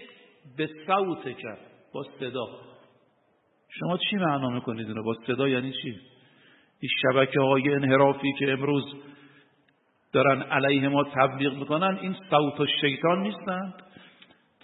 [0.57, 1.59] به صوت کرد
[1.93, 2.70] با صدا.
[3.79, 5.99] شما چی معنا می‌کنید اینو؟ با صدا یعنی چی؟
[6.79, 8.83] این شبکه های انحرافی که امروز
[10.13, 13.73] دارن علیه ما تبلیغ می‌کنن این صوت و شیطان نیستند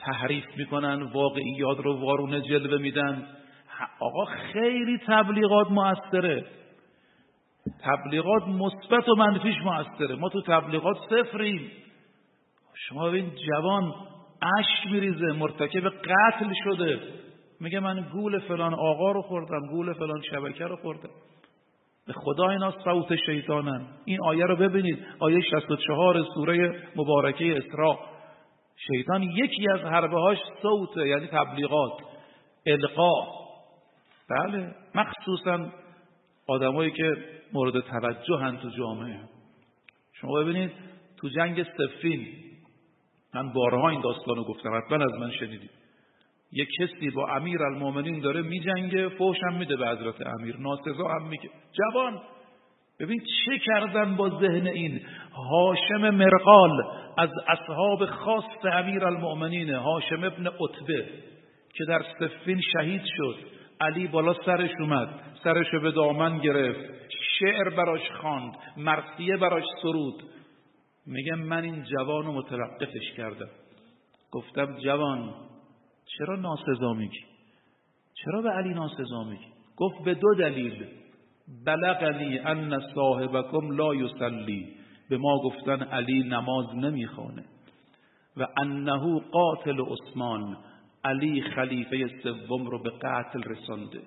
[0.02, 3.28] تحریف می‌کنن واقعیات رو وارونه جلوه میدن.
[4.00, 6.46] آقا خیلی تبلیغات موثره.
[7.84, 10.16] تبلیغات مثبت و منفیش موثره.
[10.16, 11.72] ما تو تبلیغات صفریم.
[12.76, 13.94] شما ببین جوان
[14.60, 17.00] اشک میریزه مرتکب قتل شده.
[17.60, 21.10] میگه من گول فلان آقا رو خوردم گول فلان شبکه رو خوردم.
[22.08, 23.88] به خدا اینا صوت شیطانن.
[24.06, 25.06] این آیه رو ببینید.
[25.20, 27.98] آیه 64 سوره مبارکه اسراء.
[28.76, 31.94] شیطان یکی از حربه هاش صوته یعنی تبلیغات
[32.66, 33.14] القا.
[34.30, 35.72] بله مخصوصا
[36.48, 37.14] آدمایی که
[37.54, 39.20] مورد توجه هن تو جامعه.
[40.14, 40.72] شما ببینید
[41.18, 42.28] تو جنگ سفین
[43.34, 45.87] من بارها این داستان رو گفتم حتما از من شنیدید.
[46.52, 51.28] یک کسی با امیر المومنین داره میجنگه فوش هم میده به حضرت امیر ناسزا هم
[51.28, 51.50] میگه.
[51.72, 52.22] جوان
[53.00, 55.02] ببین چه کردن با ذهن این
[55.52, 56.72] هاشم مرقال
[57.18, 61.06] از اصحاب خاص امیر المؤمنین هاشم ابن عتبه
[61.74, 63.36] که در سفین شهید شد.
[63.82, 65.10] علی بالا سرش اومد
[65.44, 66.80] سرش به دامن گرفت
[67.40, 70.24] شعر براش خواند مرسیه براش سرود.
[71.06, 73.50] میگم من این جوان رو متوقفش کردم.
[74.32, 75.34] گفتم جوان
[76.18, 77.26] چرا ناسزا میگی
[78.14, 79.46] چرا به علی ناسزا میگی
[79.78, 80.86] گفت به دو دلیل.
[81.66, 84.68] بلغنی ان صاحبکم لا یصلی.
[85.10, 87.46] به ما گفتن علی نماز نمی‌خوانه.
[88.38, 90.58] و انه قاتل عثمان.
[91.04, 94.02] علی خلیفه سوم رو به قتل رسانده.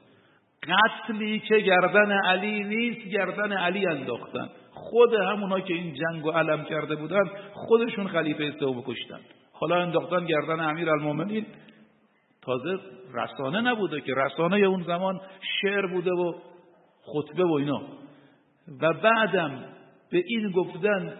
[0.62, 4.48] قتلی که گردن علی نیست گردن علی انداختن.
[4.70, 9.20] خود همونا که این جنگ و علم کرده بودن خودشون خلیفه سوم کشتن.
[9.52, 11.46] حالا انداختن گردن امیر المومنین
[12.42, 12.78] تازه
[13.14, 15.20] رسانه نبوده که رسانه اون زمان
[15.62, 16.32] شعر بوده و
[17.02, 17.82] خطبه و اینا.
[18.80, 19.64] و بعدم
[20.10, 21.16] به این گفتن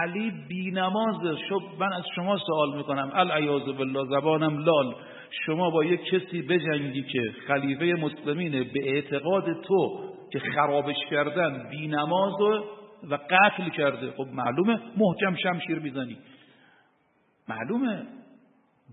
[0.00, 3.10] علی بینمازه شب من از شما سوال می‌کنم.
[3.14, 4.94] العیاذ بالله زبانم لال.
[5.46, 12.40] شما با یک کسی بجنگی که خلیفه مسلمینه به اعتقاد تو که خرابش کردن بینماز
[13.10, 14.10] و قتل کرده.
[14.10, 16.18] خب معلومه محکم شمشیر می‌زنی.
[17.48, 18.06] معلومه.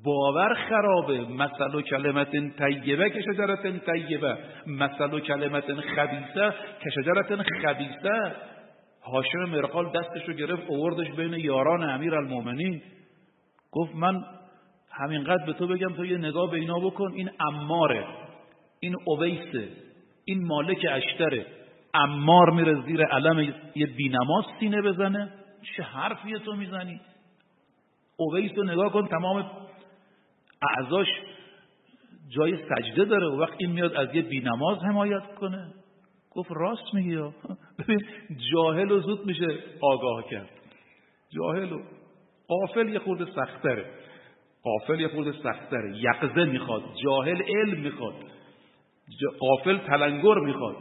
[0.04, 1.22] باور خرابه.
[1.22, 4.38] مثل و کلمت طیبه که شجرت طیبه.
[4.68, 8.36] مثل و کلمت خبیثه که شجرت خبیثه.
[9.04, 12.82] هاشم مرقال دستشو گرفت اووردش بین یاران امیر المومنین
[13.72, 14.24] گفت من
[14.92, 17.12] همینقدر به تو بگم تو یه نگاه به اینا بکن.
[17.14, 18.06] این اماره
[18.80, 19.68] این اویسه
[20.26, 21.46] این مالک اشتره
[21.94, 25.34] امار میره زیر علم یه بینماز سینه بزنه.
[25.76, 27.02] چه حرفیه تو می‌زنی؟
[28.18, 29.52] اویس رو نگاه کن تمام
[30.62, 31.08] اعضاش
[32.36, 33.28] جای سجده داره.
[33.28, 35.74] و وقت این میاد از یه بینماز حمایت کنه.
[36.32, 37.16] گفت راست میگی
[37.80, 38.00] ببین
[38.54, 39.48] جاهل و زود میشه
[39.82, 40.50] آگاه کرد.
[41.30, 41.82] جاهل و
[42.48, 43.86] قافل یه خورده سختره.
[44.64, 45.98] قافل یه خورده سختره.
[45.98, 46.84] یقزه می‌خواد.
[47.04, 48.14] جاهل علم می‌خواد.
[49.40, 50.76] قافل تلنگر می‌خواد.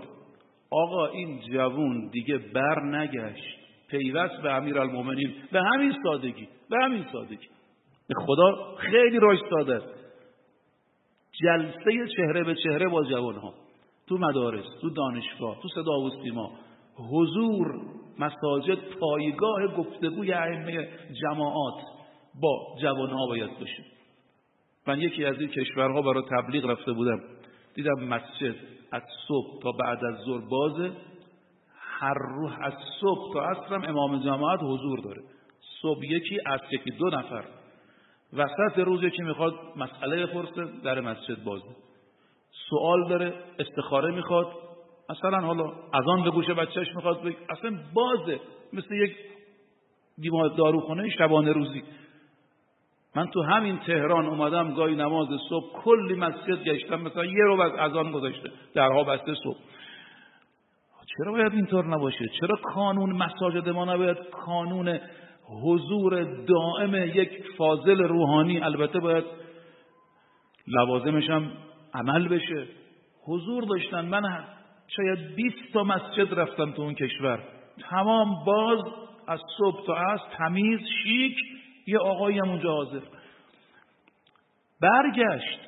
[0.71, 3.59] آقا این جوون دیگه بر نگشت.
[3.91, 6.49] پیوست به امیر المومنین به همین سادگی.
[6.71, 7.49] به همین سادگی.
[8.17, 9.83] خدا خیلی راش ساده
[11.43, 13.55] جلسه چهره به چهره با جوان ها
[14.07, 16.51] تو مدارس تو دانشگاه تو صدا و سیما.
[17.11, 17.81] حضور
[18.19, 20.89] مساجد پایگاه گفتگوی ائمه
[21.23, 21.83] جماعات
[22.43, 23.85] با جوان ها باید باشه.
[24.87, 27.21] من یکی از این کشورها برای تبلیغ رفته بودم.
[27.75, 28.55] دیدم مسجد
[28.93, 30.93] از صبح تا بعد از ظهر بازه.
[31.79, 35.23] هر روح از صبح تا عصرم امام جماعت حضور داره.
[35.83, 37.45] صبح یکی از یکی دو نفر.
[38.33, 41.77] وسط روز که می‌خواد مسئله فرصه در مسجد بازه
[42.71, 44.47] سوال داره استخاره می‌خواد.
[45.11, 48.41] مثلا حالا از آن به گوش بچهش می‌خواد بگه اصلا بازه.
[48.73, 49.17] مثل یک
[50.19, 51.83] دیوار داروخانه شبانه روزی.
[53.17, 57.97] من تو همین تهران اومدم گاهی نماز صبح کلی مسجد گشتم مثلا یه رو از
[57.97, 59.59] آن گذاشته درها بسته صبح.
[61.17, 65.01] چرا باید اینطور نباشه؟ چرا کانون مساجد ما نباید کانون
[65.49, 69.25] حضور دائم یک فاضل روحانی البته باید
[70.67, 71.53] لوازمش هم
[71.95, 72.67] عمل بشه.
[73.27, 74.45] حضور داشتن من
[74.89, 77.43] شاید 20 تا مسجد رفتم تو اون کشور.
[77.91, 78.79] تمام باز
[79.29, 81.37] از صبح تا از تمیز شیک
[81.87, 83.01] یه آقایی هم اونجا حاضر.
[84.81, 85.59] برگشت.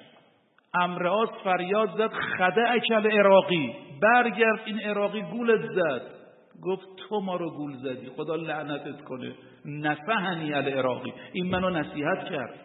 [0.75, 6.20] امراض فریاد زد خده اکل عراقی برگرد این عراقی گولت زد.
[6.63, 9.35] گفت تو ما رو گول زدی خدا لعنتت کنه.
[9.65, 12.61] نفهنی عراقی این منو نصیحت کرد.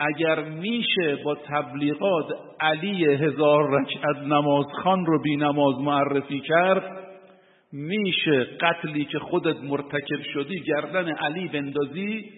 [0.00, 2.26] اگر میشه با تبلیغات
[2.60, 6.98] علی هزار رکعت نمازخان رو بی نماز معرفی کرد
[7.72, 12.30] میشه قتلی که خودت مرتکب شدی گردن علی بندازی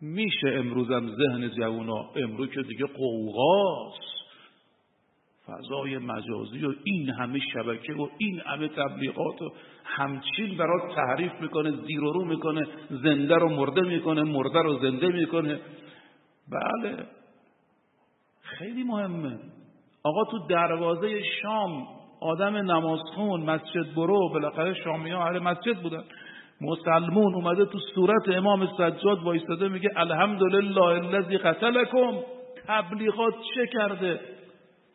[0.00, 4.21] میشه امروزم ذهن جوونا امروز که دیگه قوقاست
[5.52, 9.52] فضای مجازی و این همه شبکه و این همه تبلیغات و
[9.84, 15.08] همچین برات تعریف می‌کنه زیر و رو می‌کنه زنده رو مرده می‌کنه مرده رو زنده
[15.08, 15.60] می‌کنه.
[16.52, 16.96] بله.
[18.42, 19.38] خیلی مهمه.
[20.04, 21.86] آقا تو دروازه شام
[22.20, 26.04] آدم نمازخون مسجد برو بالاخره شامی ها اهل مسجد بودن.
[26.60, 32.12] مسلمون اومده تو صورت امام سجاد وایستاده میگه الحمدلله الذی قتلکم.
[32.66, 34.20] تبلیغات چه کرده؟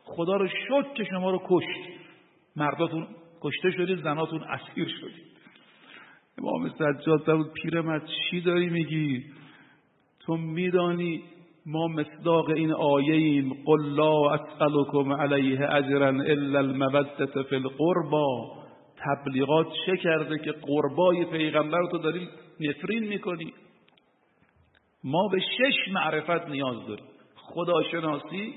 [0.07, 1.89] خدا رو شد که شما رو کشت.
[2.55, 3.07] مرداتون
[3.41, 5.27] کشته شدید زناتون اسیر شدید.
[6.37, 9.23] امام سجاد بود پیرمرد چی داری میگی؟
[10.19, 11.23] تو میدانی
[11.65, 18.57] ما مصداق این آیه ایم قل لا اسألكم علیه اجرا الا المودت فی القربا
[18.97, 22.27] تبلیغات چه کرده که قربای پیغمبر تو داری
[22.59, 23.53] نفرین می‌کنی؟
[25.03, 27.05] ما به شش معرفت نیاز داریم.
[27.35, 28.53] خداشناسی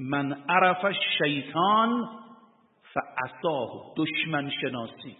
[0.00, 2.08] من عرف شیطان
[2.94, 5.16] فعصاه دشمن شناسی.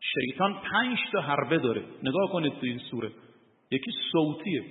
[0.00, 1.84] شیطان پنج تا حربه داره.
[2.02, 3.10] نگاه کنید تو این سوره.
[3.70, 4.64] یکی صوتیه.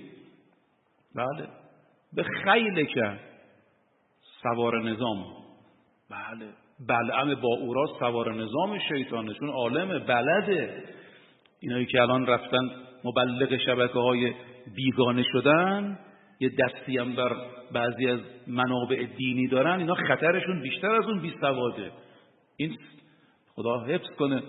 [1.14, 1.48] بله.
[2.12, 3.18] به خیل که
[4.42, 5.24] سوار نظام.
[6.10, 6.52] بله.
[6.88, 9.34] بلعم با اورا سوار نظام شیطانه.
[9.34, 10.84] چون عالم بلده.
[11.60, 12.70] اینایی که الان رفتن
[13.04, 14.34] مبلغ شبکه های
[14.76, 15.98] بیگانه شدن
[16.40, 17.32] یه دستی هم در
[17.72, 21.90] بعضی از منابع دینی دارن اینا خطرشون بیشتر از اون بی سواده.
[22.56, 22.76] این
[23.54, 24.42] خدا حفظ کنه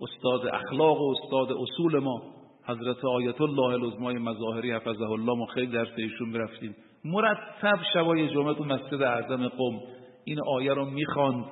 [0.00, 2.22] استاد اخلاق و استاد اصول ما
[2.66, 8.54] حضرت آیت الله العظمای مظاهری حفظه الله ما خیلی درس ایشون برفتیم مرتب شبای جمعه
[8.54, 9.80] تو مسجد اعظم قم
[10.24, 11.44] این آیه رو می‌خواند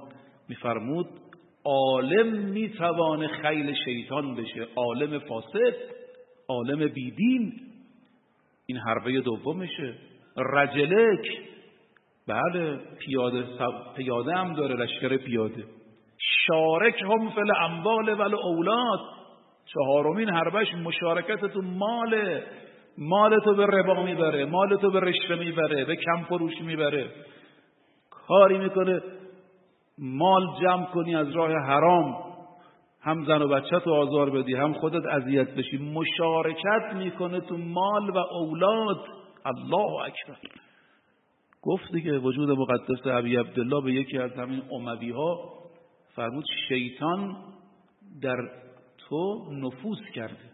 [0.48, 1.06] میفرمود
[1.64, 5.74] عالم می‌توانه خیل شیطان بشه عالم فاسد
[6.48, 7.52] عالم بیدین
[8.70, 9.94] این حربه دومشه.
[10.36, 11.26] رجلک.
[12.28, 13.44] بله پیاده,
[13.96, 15.64] پیاده هم داره لشکر پیاده.
[16.18, 18.98] شارک هم فل اموال ول اولاد.
[19.66, 22.40] چهارمین حربش مشارکت تو مال
[22.98, 27.10] مال تو به ربا می‌بره مال تو به رشوه می‌بره به کم فروش می‌بره.
[28.10, 29.02] کاری می‌کنه
[29.98, 32.27] مال جمع کنی از راه حرام.
[33.02, 38.10] هم زن و بچه تو آزار بدی هم خودت اذیت بشی مشارکت می‌کنه تو مال
[38.10, 39.04] و اولاد.
[39.44, 40.36] الله اکبر.
[41.62, 45.52] گفت دیگه وجود مقدس عبی عبدالله به یکی از همین اموی ها
[46.14, 47.36] فرمود شیطان
[48.22, 48.36] در
[48.98, 50.50] تو نفوذ کرده.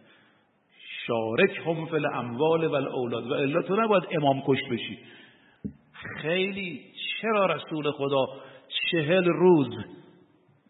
[1.06, 3.30] شارک هم فل اموال و الاولاد.
[3.30, 4.98] و الا تو نباید امام کش بشی.
[6.22, 6.80] خیلی
[7.20, 8.26] چرا رسول خدا
[8.90, 9.68] چهل روز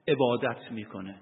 [0.09, 1.15] عبادت می‌کنه؟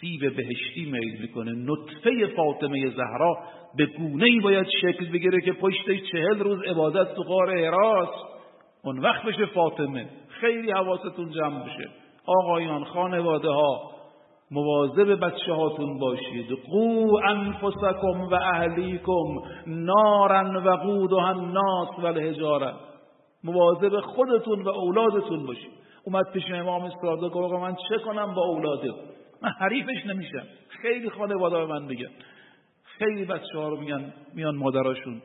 [0.00, 1.52] سیب بهشتی میل می‌کنه.
[1.52, 3.36] نطفه فاطمه زهرا
[3.76, 8.24] به گونه ای باید شکل بگیره که پشت چهل روز عبادت تو غار حراست
[8.84, 10.08] اون وقت بشه فاطمه.
[10.28, 11.88] خیلی حواستون جمع بشه.
[12.26, 13.90] آقایان خانواده ها
[14.50, 16.58] مواظب بچه هاتون باشید.
[16.70, 22.72] قو انفسکم و اهلیکم نارن و قودها الناس و الحجاره
[23.44, 25.70] مواظب خودتون و اولادتون باشید.
[26.04, 28.92] اومد پیش امام صادق گفت آقا من چه کنم با اولاده
[29.42, 30.46] من حریفش نمیشم.
[30.68, 32.10] خیلی خانواده من میگن
[32.98, 35.22] خیلی بچه ها رو میگن میان مادراشون.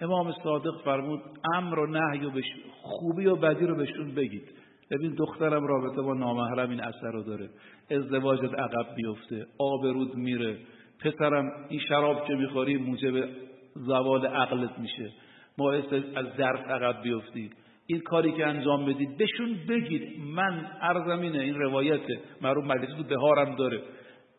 [0.00, 1.20] امام صادق فرمود
[1.54, 2.42] امر و نهی و
[2.82, 4.48] خوبی و بدی رو بهشون بگید.
[4.90, 7.48] ببین دخترم رابطه با نامحرم این اثر رو داره.
[7.90, 9.46] ازدواجت عقب بیفته.
[9.58, 10.58] آبرود میره.
[11.00, 13.28] پسرم این شراب که می‌خوری موجب
[13.74, 15.10] زوال عقلت میشه.
[15.58, 17.50] باعث از درس عقب بیفتی.
[17.86, 20.20] این کاری که انجام بدید بهشون بگید.
[20.20, 22.20] من ارزمینه این روایته.
[22.42, 23.82] معروف مجلس تو بهارم داره.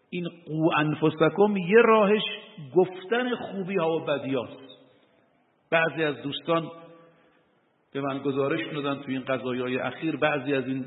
[0.10, 2.24] این قو انفسکم یه راهش
[2.76, 4.68] گفتن خوبی ها و بدیاست
[5.72, 6.72] بعضی از دوستان
[7.94, 10.16] به من گزارش دادن تو این قضایای اخیر.
[10.16, 10.86] بعضی از این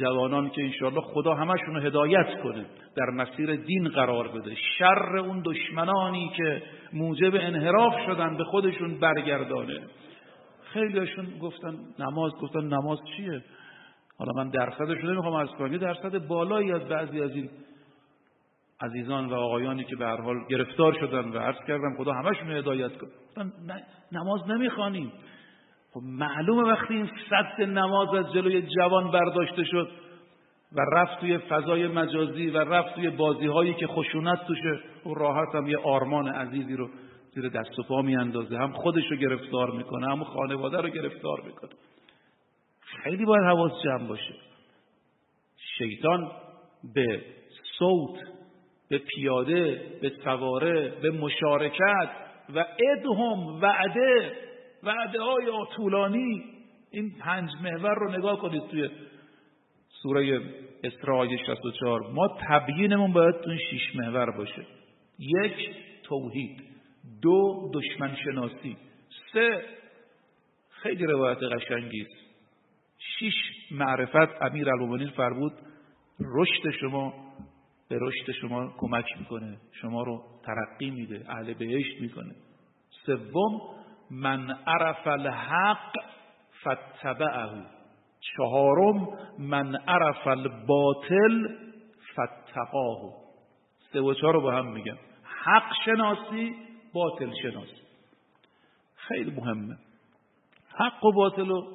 [0.00, 4.54] جوانان که انشاءالله خدا همشون رو هدایت کنه در مسیر دین قرار بده.
[4.78, 9.80] شر اون دشمنانی که موجب انحراف شدن به خودشون برگردانه.
[10.72, 13.44] خیلیشون گفتن نماز گفتن نماز چیه؟
[14.18, 17.50] حالا من درصدش نمی‌خوام از کنم یه درصد بالایی از بعضی از این
[18.80, 22.92] عزیزان و آقایانی که به هر حال گرفتار شدن و عرض کردم خدا همشون هدایت
[22.98, 23.12] کنه
[24.12, 25.12] نماز نمی‌خوانیم.
[25.92, 29.88] خب معلومه وقتی این صد نماز از جلوی جوان برداشته شد
[30.72, 35.54] و رفت توی فضای مجازی و رفت توی بازی هایی که خشونت توشه و راحت
[35.54, 36.88] هم یه آرمان عزیزی رو
[37.34, 41.70] زیر دست و پا میاندازه هم خودش رو گرفتار می‌کنه هم خانواده رو گرفتار می‌کنه.
[43.02, 44.34] خیلی باید حواس جمع باشه.
[45.78, 46.32] شیطان
[46.94, 47.22] به
[47.78, 48.18] صوت
[48.88, 52.10] به پیاده به سواره به مشارکت
[52.54, 52.64] و
[52.96, 54.32] ادهم وعده
[54.82, 56.44] وعده های طولانی
[56.90, 58.90] این پنج محور رو نگاه کنید توی
[60.02, 60.40] سوره
[60.84, 64.66] اسراء 64 ما تبیینمون باید تو شیش محور باشه.
[65.18, 65.70] یک
[66.02, 66.77] توحید.
[67.22, 68.76] دو دشمن شناسی.
[69.32, 69.64] سه
[70.70, 72.28] خیلی روایت قشنگی است.
[72.98, 73.34] شش
[73.70, 75.52] معرفت امیر المومنین فرمود
[76.20, 77.14] رشد شما
[77.88, 79.58] به رشد شما کمک می‌کنه.
[79.72, 82.34] شما رو ترقی میده اهل بهشت می‌کنه.
[83.06, 83.60] سوم
[84.10, 85.92] من عرف الحق
[86.60, 87.64] فتبعه
[88.20, 91.48] چهارم من عرف الباطل
[92.12, 93.14] فتقاه
[93.92, 94.96] سه و چهار رو با هم میگم.
[95.44, 97.82] حق شناسی باطل شناسی
[98.96, 99.76] خیلی مهمه.
[100.68, 101.68] حق و باطل رو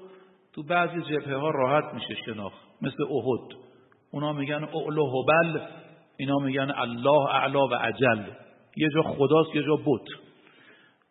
[0.53, 2.63] تو بعضی جبهه ها راحت میشه شناخت.
[2.81, 3.63] مثل احد.
[4.11, 5.61] اونا میگن اعلو هبل
[6.17, 8.23] اینا میگن الله اعلا و عجل
[8.77, 10.07] یه جا خداست یه جا بت.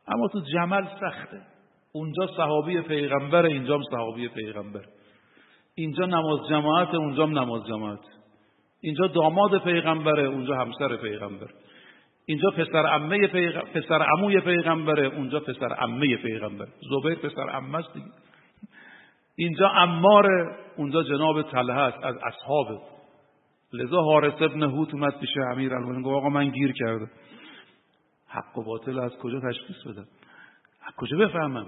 [0.09, 1.40] اما تو جمل سخته.
[1.92, 4.84] اونجا صحابی پیغمبر اینجا صحابی پیغمبر.
[5.74, 8.05] اینجا نماز جماعت اونجا نماز جماعت.
[8.80, 11.50] اینجا داماد پیغمبره اونجا همسر پیغمبر.
[12.27, 16.66] اینجا پسر عمه پیغمبر پسر عموی پیغمبره اونجا پسر عمه پیغمبر.
[16.91, 18.07] زبیر پسر عمه است دیگه.
[19.37, 20.27] اینجا عمار
[20.77, 22.79] اونجا جناب طلحه است از اصحابه
[23.73, 27.07] لذا حارس ابن هوت اومد پیش امیر المومنین گفت آقا من گیر کرده
[28.29, 30.07] حق و باطل از کجا تشخیص بدم؟
[30.87, 31.66] از کجا بفهمم؟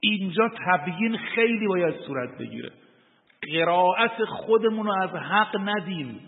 [0.00, 2.70] اینجا تبیین خیلی باید صورت بگیره.
[3.52, 6.20] قرائت خودمون رو از حق ندیم.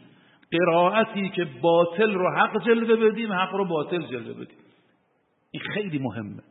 [0.52, 4.58] قرائتی که باطل رو حق جلوه بدیم حق رو باطل جلوه بدیم.
[5.50, 6.42] این خیلی مهمه.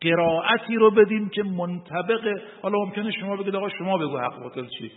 [0.00, 4.92] قرائتی رو بدیم که منطبق حالا ممکنه شما بگید آقا شما بگو حق باطل چی؟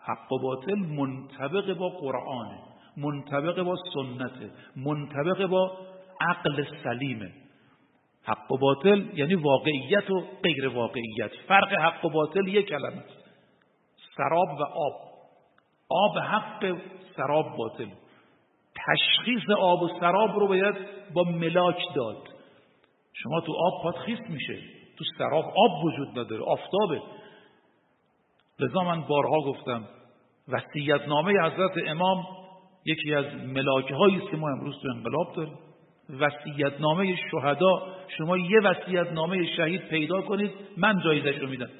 [0.00, 2.58] حق و باطل منطبق با قرآنه
[2.96, 5.78] منطبق با سنته منطبق با
[6.20, 7.32] عقل سلیمه.
[8.24, 11.30] حق و باطل یعنی واقعیت و غیر واقعیت.
[11.48, 13.04] فرق حق و باطل یک کلمه
[14.16, 15.11] سراب و آب.
[15.88, 16.76] آب حق
[17.16, 17.88] سراب باطل.
[18.86, 20.74] تشخیص آب و سراب رو باید
[21.14, 22.28] با ملاک داد.
[23.12, 24.58] شما تو آب پات خیس میشه.
[24.98, 27.02] تو سراب آب وجود نداره آفتابه.
[28.58, 29.88] لذا من بارها گفتم
[30.48, 32.26] وسیعت نامه حضرت امام
[32.84, 35.58] یکی از ملاکه هایی است که ما امروز تو انقلاب داریم.
[36.20, 41.70] وسیعت نامه شهدا شما یه وسیعت نامه شهید پیدا کنید من جایزش رو میدم.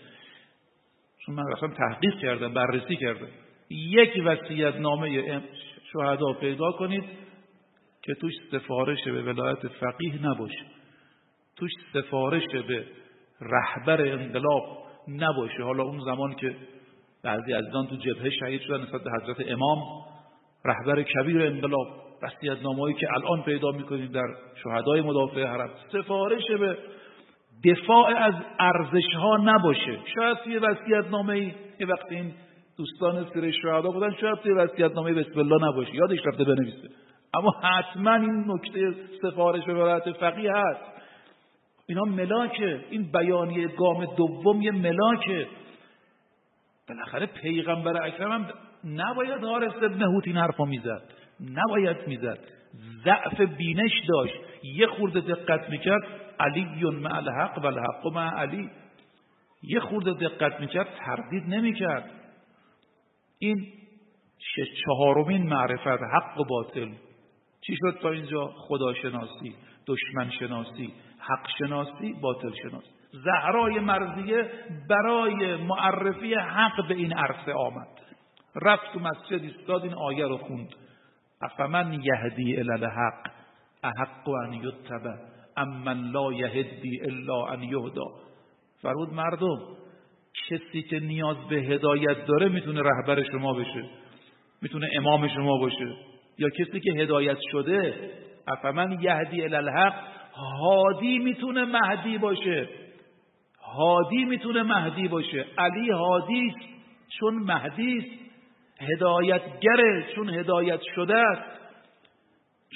[1.26, 3.28] چون من اصلا تحقیق کردم بررسی کردم.
[3.70, 5.40] یک وسیعت نامه
[5.92, 7.04] شهدا پیدا کنید
[8.02, 10.64] که توش سفارش به ولایت فقیه نباشه.
[11.56, 12.84] توش سفارش به
[13.40, 14.62] رهبر انقلاب
[15.08, 15.62] نباشه.
[15.62, 16.56] حالا اون زمان که
[17.24, 19.78] بعضی از تو جبهه شهید شدن نسبت حضرت امام
[20.64, 21.86] رهبر کبیر انقلاب
[22.22, 24.26] وصیت‌نامه‌ای که الان پیدا می‌کنیم در
[24.64, 26.78] شهدای مدافع حرم سفارش به
[27.64, 29.98] دفاع از ارزش ها نباشه.
[30.14, 32.32] شاید توی وصیت‌نامه ای یه وقتی این
[32.78, 36.88] دوستان سیر شهدا بودن شاید توی وصیت‌نامه بسم الله نباشه؟ یادش رفته بنویسه.
[37.34, 40.80] اما حتما این نکته سفارش به ولایت فقیه هست.
[41.86, 42.84] اینا ملاکه.
[42.90, 45.46] این بیانیه گام دوم یه ملاکه.
[46.88, 48.46] بالاخره پیغمبر اکرم هم
[48.84, 51.02] نباید حارس ابن هوت این حرفا می‌زد.
[51.40, 52.38] نباید می‌زد.
[53.04, 54.34] ضعف بینش داشت.
[54.62, 56.02] یه خورده دقت می‌کرد
[56.40, 58.70] علی مع الحق و الحق مع علی.
[59.62, 62.10] یه خورده دقت می‌کرد تردید نمی‌کرد.
[63.42, 63.72] این
[64.84, 66.88] چهارمین معرفت حق و باطل.
[67.60, 69.54] چی شد تا اینجا؟ خداشناسی
[69.86, 74.50] دشمن شناسی حق شناسی باطل شناسی زهرای مرزیه
[74.90, 77.88] برای معرفی حق به این عرصه آمد.
[78.62, 80.68] رفت تو مسجد استاد این آیه رو خوند.
[81.42, 83.26] افمن یهدی الی الحق؟
[83.84, 85.16] احق ان یتبع.
[85.56, 88.06] اما لا یهدی الا ان یهدا
[88.82, 89.81] فرود مردم
[90.48, 93.84] کسی که نیاز به هدایت داره می‌تونه رهبر شما بشه
[94.62, 95.96] می‌تونه امام شما باشه.
[96.38, 98.10] یا کسی که هدایت شده
[98.48, 99.94] افمن یهدی الی الحق
[100.60, 102.68] هادی می‌تونه مهدی باشه.
[103.62, 105.46] هادی می‌تونه مهدی باشه.
[105.58, 106.54] علی هادی
[107.18, 108.22] چون مهدی است.
[108.80, 111.60] هدایتگره چون هدایت شده است.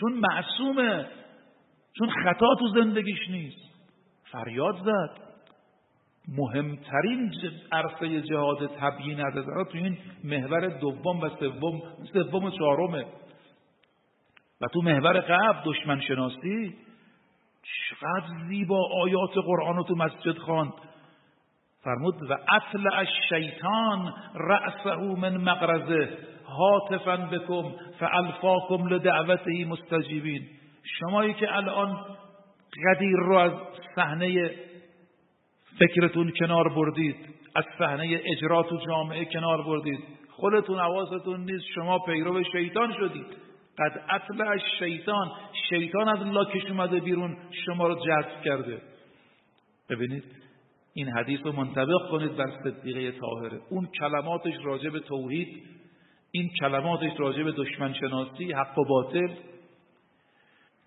[0.00, 1.06] چون معصومه
[1.98, 3.58] چون خطا تو زندگیش نیست.
[4.32, 5.25] فریاد زد.
[6.28, 7.32] مهمترین
[7.72, 13.04] عرصه جهاد تبیین از تو این محور دوم و سوم سوم و چهارمه.
[14.60, 16.74] و تو محور قبل دشمن شناسی
[17.62, 20.72] چقدر زیبا آیات قرآن رو تو مسجد خواند.
[21.84, 26.18] فرمود و اطلع الشیطان رأسه من مقرزه
[26.58, 30.48] هاتفا بکم فالفاکم لدعوته مستجیبین.
[30.82, 32.06] شمایی که الان
[32.84, 33.52] قدیر رو از
[33.96, 34.50] صحنه
[35.78, 37.16] فکرتون کنار بردید.
[37.54, 39.98] از صحنه اجرات و جامعه کنار بردید.
[40.30, 43.26] خودتون حواستون نیست شما پیرو شیطان شدید.
[43.78, 45.30] قد اطلع شیطان
[45.68, 48.82] شیطان از لاکش اومده بیرون شما رو جذب کرده.
[49.90, 50.24] ببینید
[50.94, 55.62] این حدیث رو منطبق کنید بر صدیقه طاهره اون کلماتش راجع به توحید
[56.30, 59.34] این کلماتش راجع به دشمن شناسی حق و باطل.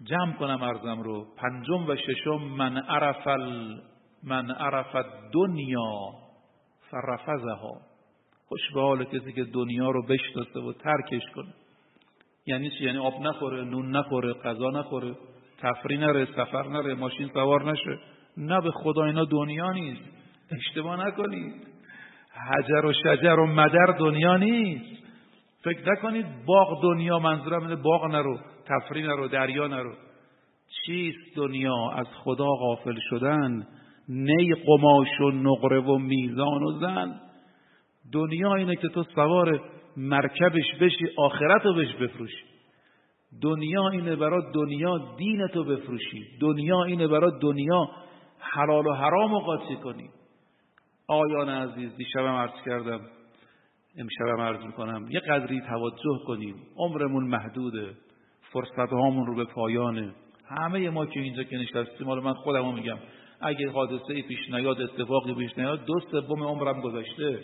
[0.03, 1.27] جمع کنم ارزم رو.
[1.37, 3.27] پنجم و ششم من عرف
[4.23, 6.13] من عرف دنیا
[6.91, 7.81] فرفزها
[8.49, 11.53] خوش به حال کسی که دنیا رو بشناسه و ترکش کنه.
[12.45, 15.15] یعنی چی؟ یعنی آب نخوره نون نخوره غذا نخوره
[15.57, 17.99] تفری نره سفر نره ماشین سوار نشه.
[18.37, 20.01] نه به خدا اینا دنیا نیست.
[20.51, 21.53] اشتباه نکنید
[22.47, 25.03] حجر و شجر و مدر دنیا نیست.
[25.63, 29.93] فکر نکنید باغ دنیا منظورم اینه باغ نرو تفری نرو دریا نرو.
[30.85, 33.67] چیست دنیا؟ از خدا غافل شدن.
[34.09, 37.19] نی قماش و نقره و میزان و زن.
[38.13, 39.61] دنیا اینه که تو سوار
[39.97, 42.43] مرکبش بشی آخرت رو بهش بفروشی.
[43.41, 46.25] دنیا اینه برای دنیا دینتو بفروشی.
[46.41, 47.89] دنیا اینه برای دنیا
[48.39, 50.09] حلال و حرام رو قاطی کنی.
[51.07, 53.01] آیان عزیز دیشبم عرض کردم
[53.97, 56.55] امشبم عرض می‌کنم یه قدری توجه کنیم.
[56.77, 57.93] عمرمون محدوده
[58.53, 60.13] فرصت هامون رو به پایانه.
[60.49, 62.97] همه ما که اینجا که نشستیم حالا من خودم میگم.
[63.41, 67.43] اگه حادثه پیش نیاد اتفاقی پیش نیاد دو سوم عمرم گذشته.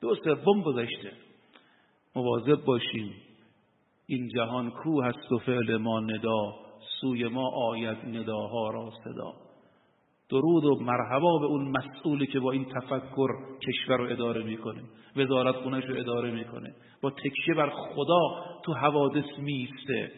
[0.00, 1.12] دو سوم گذشته.
[2.16, 3.12] مواظب باشیم.
[4.06, 6.54] این جهان کو هست و فعل ما ندا
[7.00, 9.32] سوی ما آید نداها را صدا.
[10.30, 13.28] درود و مرحبا به اون مسئولی که با این تفکر
[13.68, 14.82] کشور رو اداره می‌کنه
[15.16, 16.74] وزارت خونش رو اداره می‌کنه.
[17.02, 18.20] با تکیه بر خدا
[18.64, 20.12] تو حوادث میسته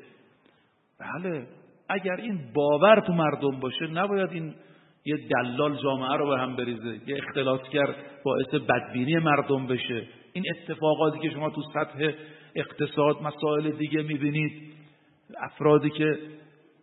[1.01, 1.47] بله
[1.89, 4.55] اگر این باور تو مردم باشه نباید این
[5.05, 7.95] یه دلال جامعه رو به هم بریزه یه اختلاطگر
[8.25, 10.07] باعث بدبینی مردم بشه.
[10.33, 12.13] این اتفاقاتی که شما تو سطح
[12.55, 14.75] اقتصاد مسائل دیگه می‌بینید
[15.41, 16.19] افرادی که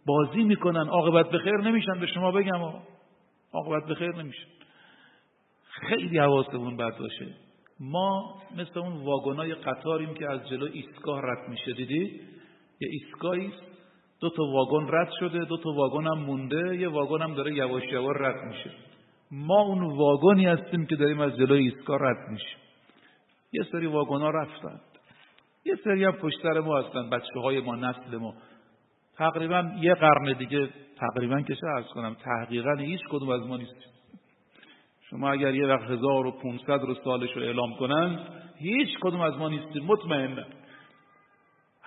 [0.06, 2.62] بازی می‌کنن عاقبت به خیر نمیشن به شما بگم
[3.54, 4.48] عاقبت به خیر نمیشن.
[5.64, 7.28] خیلی حواسمون بد باشه.
[7.80, 12.22] ما مثل اون واگنای قطاریم که از جلو ایستگاه رد میشه دیدی؟
[12.82, 13.52] یه ایستگاهی
[14.22, 17.84] دو تا واگن رد شده دو تا واگن هم مونده یه واگن هم داره یواش
[17.84, 18.72] یواش رد میشه.
[19.32, 22.58] ما اون واگنی هستیم که داریم از جلوی ایستگاه رد میشیم.
[23.54, 24.80] یه سری واگن ها رفتن.
[25.66, 28.34] یه سری هم پشت سر ما هستن بچه های ما نسل ما.
[29.18, 33.76] تقریبا یه قرن دیگه تقریبا که از کنم تحقیقا هیچ کدوم از ما نیست
[35.10, 38.20] شما اگر یه وقت 1500 رو سالش رو اعلام کنن
[38.58, 40.46] هیچ کدوم از ما نیستیم مطمئنم.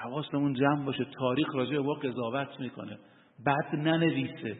[0.02, 2.98] حواستمون جمع باشه تاریخ راجع به قضاوت می‌کنه.
[3.46, 4.56] بعد ننویسه.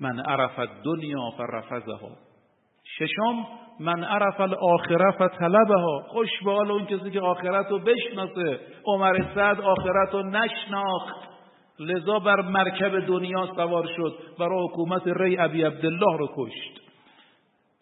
[0.00, 2.10] من عرف دنیا فرفزها.
[2.98, 3.46] ششم
[3.80, 6.02] من عرف الاخره فطلبها.
[6.08, 8.60] خوش به حال اون کسی که آخرت رو بشناسه.
[8.84, 11.28] عمر سعد آخرت رو نشناخت.
[11.78, 16.80] لذا بر مرکب دنیا سوار شد برای حکومت ری ابی عبدالله رو کشت.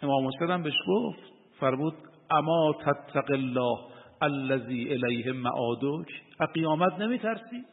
[0.02, 1.94] امام حسین بهش گفت فرمود
[2.30, 3.93] اما تتق الله.
[4.24, 6.08] الذی الیه معادک؟
[6.54, 7.64] قیامت نمیترسی؟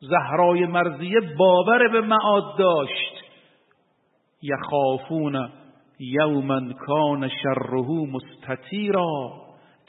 [0.00, 3.24] زهرای مرزیه باور به معاد داشت.
[4.42, 5.48] یخافون
[6.00, 9.06] یوما کان شره مستطیرا.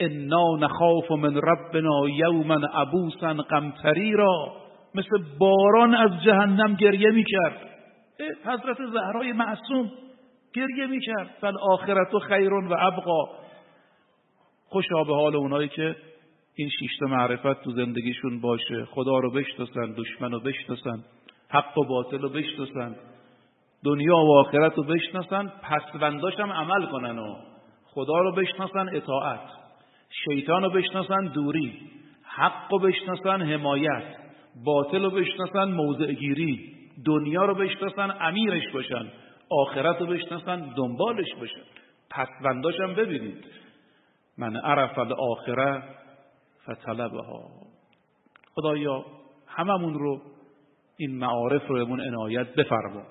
[0.00, 4.52] انا نخاف من ربنا یوما عبوسا قمطریرا.
[4.94, 7.60] مثل باران از جهنم گریه می‌کرد.
[8.44, 9.90] حضرت زهرای معصوم
[10.54, 11.30] گریه می‌کرد.
[11.40, 13.45] فالاخرت خیر و ابقا.
[14.68, 15.96] خوشا به حال اونایی که
[16.54, 21.04] این شیشت معرفت تو زندگیشون باشه خدا رو بشناسن دشمن رو بشناسن
[21.48, 22.96] حق و باطل رو بشناسن
[23.84, 27.34] دنیا و آخرت رو بشناسن پسونداش هم عمل کنن و
[27.84, 29.40] خدا رو بشناسن اطاعت
[30.24, 31.72] شیطان رو بشناسن دوری
[32.22, 34.16] حق رو بشناسن حمایت
[34.64, 39.06] باطل رو بشناسن موضع گیری دنیا رو بشناسن امیرش باشن
[39.50, 41.62] آخرت رو بشناسن دنبالش باشن
[42.10, 43.44] پسونداش هم ببینید
[44.38, 45.82] من عرف الاخره
[46.66, 47.50] فطلبها.
[48.54, 49.04] خدایا
[49.46, 50.20] هممون رو
[50.96, 53.02] این معارف رو امون عنایت بفرما.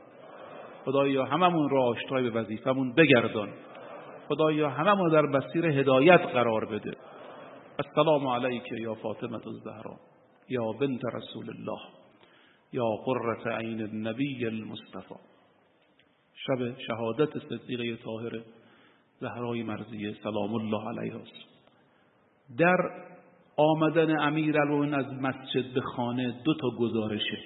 [0.86, 3.50] خدایا هممون رو آشتای به وظیفمون بگردان.
[4.28, 6.98] خدایا هممون در مسیر هدایت قرار بده.
[7.80, 10.00] السلام علیک یا فاطمه الزهرا
[10.50, 11.82] یا بنت رسول الله
[12.74, 15.16] یا قرة عین النبی المصطفى
[16.34, 18.44] شب شهادت صدیقه طاهره
[19.20, 21.56] زهرای مرزیه سلام الله علیه است.
[22.58, 22.78] در
[23.58, 24.60] آمدن امیر
[24.94, 27.38] از مسجد به خانه دو تا گزارشه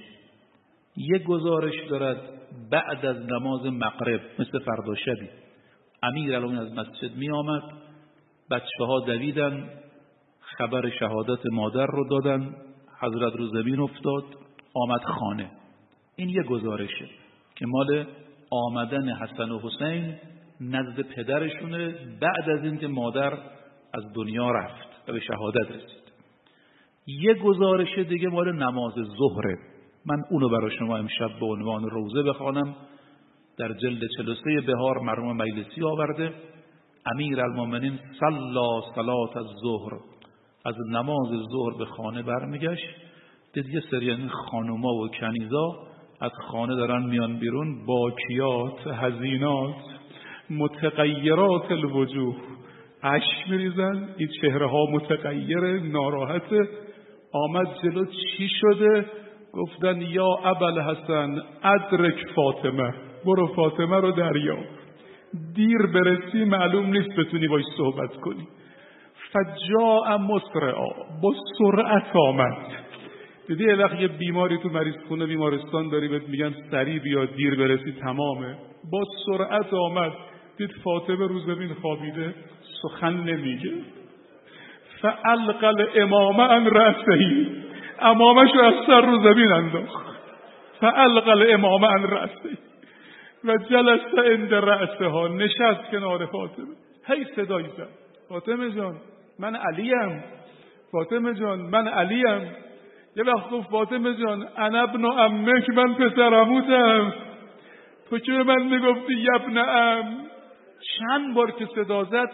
[0.97, 2.17] یک گزارش دارد
[2.71, 5.29] بعد از نماز مغرب مثل فردا شبی.
[6.03, 7.63] امیر از مسجد می آمد
[8.51, 9.69] بچه ها دویدن
[10.39, 12.55] خبر شهادت مادر رو دادن
[13.01, 14.23] حضرت رو زمین افتاد
[14.73, 15.51] آمد خانه.
[16.15, 17.05] این یه گزارشه
[17.55, 18.05] که مال
[18.51, 20.15] آمدن حسن و حسین
[20.61, 23.33] نزد پدرشونه بعد از اینکه مادر
[23.93, 25.99] از دنیا رفت و به شهادت رسید.
[27.07, 29.57] یه گزارش دیگه مال نماز ظهره.
[30.05, 32.75] من اونو برای شما امشب به عنوان روزه بخوانم.
[33.57, 36.33] در جلد 43 بهار مرحوم مجلسی آورده.
[37.05, 39.93] امیر المومنین صلا صلات از ظهر
[40.65, 42.95] از نماز ظهر به خانه برمیگشت.
[43.53, 45.87] دید یه سری این خانوما و کنیزا
[46.21, 47.85] از خانه دارن میان بیرون.
[47.85, 49.98] باکیات هزینات.
[50.49, 52.35] متغیرات الوجوه.
[53.03, 54.09] عشق میریزن.
[54.17, 56.53] این چهره ها متغیر ناراحت
[57.33, 59.05] آمد جلو چی شده؟
[59.53, 62.93] گفتن یا ابل حسن ادرک فاطمه.
[63.25, 64.57] برو فاطمه رو دریا.
[65.55, 68.47] دیر برسی معلوم نیست بتونی باش صحبت کنی.
[69.33, 70.87] فجاء مسرعا.
[71.21, 72.57] با سرعت آمد.
[73.47, 77.55] دیدی یه وقت یه بیماری تو مریض خونه بیمارستان داری بهت میگن سریع بیا دیر
[77.55, 78.55] برسی تمامه.
[78.91, 80.11] با سرعت آمد.
[80.59, 82.33] دید فاطمه رو زمین خوابیده
[82.81, 83.71] سخن نمیگه.
[85.01, 87.47] فالقل امامه ان رأسهی
[87.99, 90.05] امامش رو از سر رو زمین انداخت.
[90.79, 92.57] فالقل امامه ان رأسهی
[93.43, 96.75] و جلس اند رأسه ها نشست کنار فاطمه.
[97.07, 97.89] هی صدایی زد
[98.29, 98.95] فاطمه جان
[99.39, 100.23] من علیم.
[100.91, 102.51] فاطمه جان من علیم.
[103.15, 107.13] یه وقت گفت فاطمه جان انا ابن امک من پسرموتم
[108.09, 110.28] تو که من می‌گفتی یبن ام
[110.97, 112.29] چند بار که صدا زد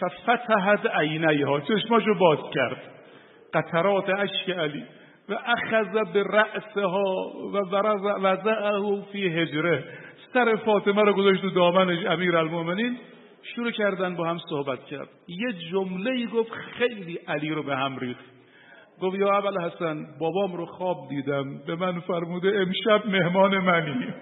[0.00, 1.60] ففتحت عینیها.
[1.60, 2.82] چشماشو باز کرد.
[3.54, 4.84] قطرات اشک علی.
[5.28, 7.58] و اخذ به رأسها و
[8.22, 9.84] وضعه فی هجره.
[10.34, 12.98] سر فاطمه رو گذاشت تو دامنش امیر المومنین
[13.42, 15.08] شروع کردن با هم صحبت کرد.
[15.28, 18.24] یه جمله گفت خیلی علی رو به هم ریخت.
[19.02, 21.44] گفت یا اول حسن بابام رو خواب دیدم.
[21.66, 24.14] به من فرموده امشب مهمان منی.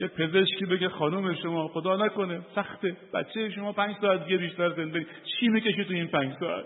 [0.00, 2.40] یه پزشکی بگه خانم شما خدا نکنه.
[2.54, 2.96] سخته.
[3.14, 6.64] بچه شما پنج ساعت دیگه بیشتر زندگی چی می‌کشی تو این پنج ساعت؟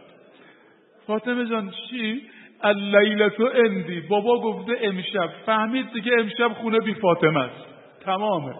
[1.06, 2.22] فاطمه جان چی؟
[2.62, 5.30] اللیلتو اندی بابا گفته امشب.
[5.46, 7.66] فهمید دیگه امشب خونه بی فاطمه است.
[8.04, 8.54] تمامه.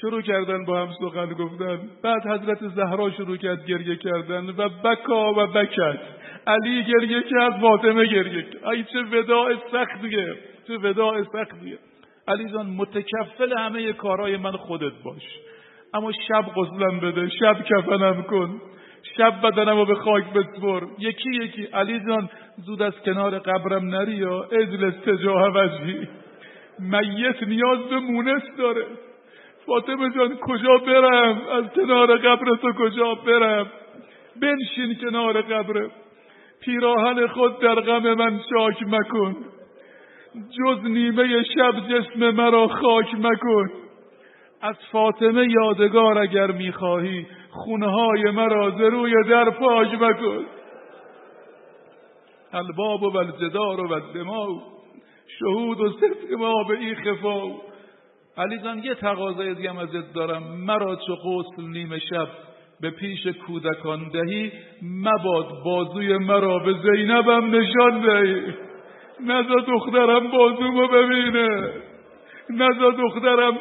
[0.00, 1.80] شروع کردن با هم سخن گفتن.
[2.02, 5.98] بعد حضرت زهرا شروع کرد گریه کردن و بکا و بکت.
[6.46, 8.66] علی گریه کرد فاطمه گریه کرد.
[8.66, 10.34] ای چه وداع سختیه
[10.68, 11.78] چه وداع سختیه
[12.28, 15.22] علی جان متکفل همه کارهای من خودت باش.
[15.94, 18.60] اما شب غسلم بده شب کفنم کن.
[19.16, 20.82] شب بدنم رو به خاک بسپر.
[20.98, 26.08] یکی یکی علی جان زود از کنار قبرم نری یا اجلس تجاه وجهی
[26.78, 28.86] میت نیاز به مونس داره.
[29.66, 33.66] فاطمه جان کجا برم؟ از کنار قبر تو کجا برم؟
[34.42, 35.90] بنشین کنار قبر.
[36.62, 39.36] پیراهن خود در غم من شاک مکن.
[40.34, 43.70] جز نیمه شب جسم مرا خاک مکن.
[44.62, 50.44] از فاطمه یادگار اگر می‌خواهی خونهای مرا روی در پاک مکن.
[52.52, 54.48] الباب و الجدار و الدماء
[55.38, 57.42] شهود و صدق ما به ای خفا.
[58.36, 60.42] علی جان یه تقاضای دیگه ازت دارم.
[60.42, 62.28] مرا چه غسل نیمه شب
[62.80, 68.42] به پیش کودکان دهی مباد بازوی مرا به زینبم نشان دهی.
[69.20, 71.72] نزا دخترم بازومو ببینه.
[72.50, 73.58] نزا دخترم.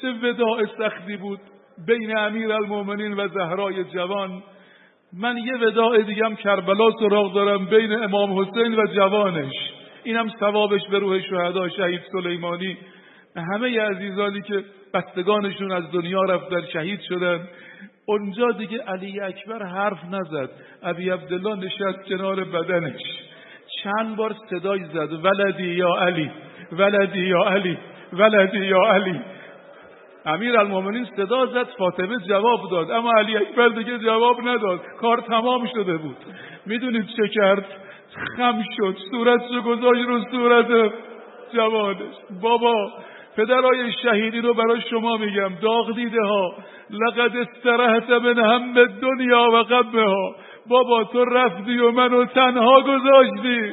[0.00, 1.40] چه وداع سختی بود
[1.86, 4.42] بین امیر المومنین و زهرای جوان.
[5.12, 9.52] من یه وداع دیگم کربلا سراغ دارم بین امام حسین و جوانش.
[10.04, 12.78] اینم ثوابش به روح شهدا شهید سلیمانی.
[13.36, 17.48] همه عزیزانی که بستگانشون از دنیا رفتن شهید شدن.
[18.06, 20.50] اونجا دیگه علی اکبر حرف نزد.
[20.82, 23.00] ابی عبدالله نشست کنار بدنش.
[23.82, 25.12] چند بار صدای زد.
[25.12, 26.30] ولدی یا علی؟
[26.72, 27.78] ولدی یا علی؟
[28.12, 29.20] ولدی یا علی؟
[30.26, 31.68] امیر المومنین صدا زد.
[31.78, 32.90] فاطمه جواب داد.
[32.90, 34.80] اما علی اکبر دیگه جواب نداد.
[35.00, 36.16] کار تمام شده بود.
[36.66, 37.64] می‌دونید چه کرد؟
[38.36, 38.96] خم شد.
[39.10, 40.92] صورتشو گذاشت رو صورت
[41.54, 42.14] جوانش.
[42.42, 42.74] بابا
[43.36, 45.54] پدرای شهیدی رو برای شما میگم.
[45.62, 46.54] داغ دیده ها
[46.90, 50.34] لقد استرهت من هم دنیا و قبه ها
[50.68, 53.72] بابا تو رفتی و منو تنها گذاشتی.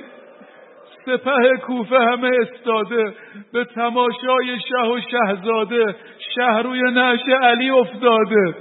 [1.05, 3.13] سپه کوفه همه استاده.
[3.53, 5.95] به تماشای شه و شهزاده.
[6.35, 8.55] شهر روی نعش علی افتاده.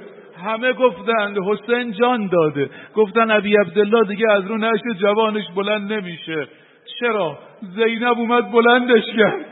[0.44, 2.70] همه گفتند حسین جان داده.
[2.94, 6.48] گفتن ابی عبدالله دیگه از رو نعش جوانش بلند نمیشه.
[7.00, 7.38] چرا؟
[7.76, 9.49] زینب اومد بلندش کرد.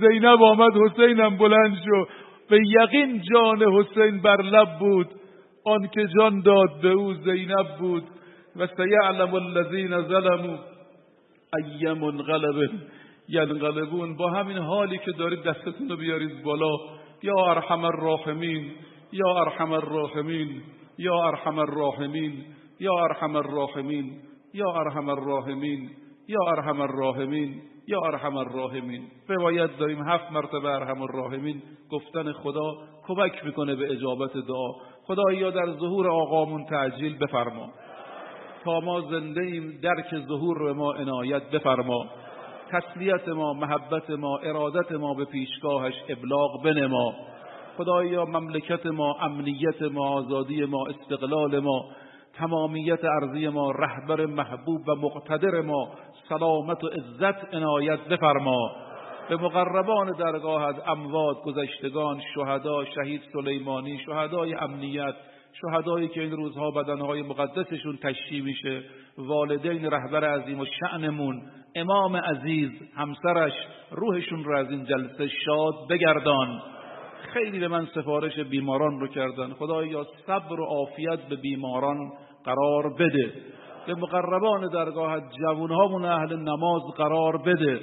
[0.00, 2.08] زینب آمد حسینم بلند شد.
[2.50, 5.08] به یقین جان حسین بر لب بود.
[5.64, 8.04] آن که جان داد به او زینب بود.
[8.56, 10.58] و سیعلم الذین ظلموا
[11.58, 12.70] ای منقلب
[13.28, 14.16] ینقلبون.
[14.16, 16.76] با همین حالی که دارید دستتون رو بیارید بالا.
[17.22, 18.70] یا ارحم الراحمین
[19.12, 20.62] یا ارحم الراحمین
[20.98, 22.44] یا ارحم الراحمین
[22.80, 24.20] یا ارحم الراحمین
[24.54, 25.90] یا ارحم الراحمین
[26.28, 27.62] یا ارحم الراحمین.
[27.88, 29.02] یا ارحم الراحمین.
[29.28, 31.62] روایت داریم هفت مرتبه ارحم الراحمین.
[31.90, 32.72] گفتن خدا
[33.06, 34.72] کمک می‌کنه به اجابت دعا.
[35.06, 37.68] خدا یا در ظهور آقامون تعجیل بفرما.
[38.64, 42.06] تا ما زنده ایم درک ظهور به ما عنایت بفرما.
[42.70, 47.12] تسلیت ما محبت ما ارادت ما به پیشگاهش ابلاغ بنما.
[47.76, 51.84] خدایا مملکت ما امنیت ما آزادی ما استقلال ما
[52.38, 55.88] تمامیت ارضی ما رهبر محبوب و مقتدر ما.
[56.28, 58.70] سلامت و عزت عنایت بفرما.
[59.28, 65.14] به مقربان درگاهت اموات گذشتگان شهدا شهید سلیمانی شهدای امنیت
[65.60, 68.82] شهدایی که این روزها بدنهای مقدسشون تشییع میشه
[69.18, 71.42] والدین رهبر عظیم و شعنمون
[71.74, 73.52] امام عزیز همسرش
[73.90, 76.62] روحشون رو از این جلسه شاد بگردان.
[77.32, 79.52] خیلی به من سفارش بیماران رو کردن.
[79.52, 82.12] خدایا صبر و عافیت به بیماران
[82.44, 83.32] قرار بده.
[83.86, 87.80] به مقربان درگاهت جوانهامون اهل نماز قرار بده.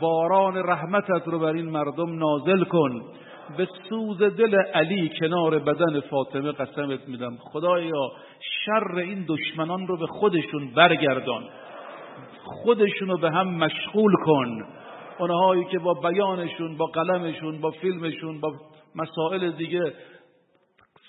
[0.00, 3.02] باران رحمتت رو بر این مردم نازل کن.
[3.56, 7.36] به سوز دل علی کنار بدن فاطمه قسمت میدم.
[7.40, 11.42] خدایا شر این دشمنان رو به خودشون برگردان.
[12.44, 14.66] خودشون رو به هم مشغول کن.
[15.18, 18.52] اونهایی که با بیانشون با قلمشون با فیلمشون با
[18.94, 19.92] مسائل دیگه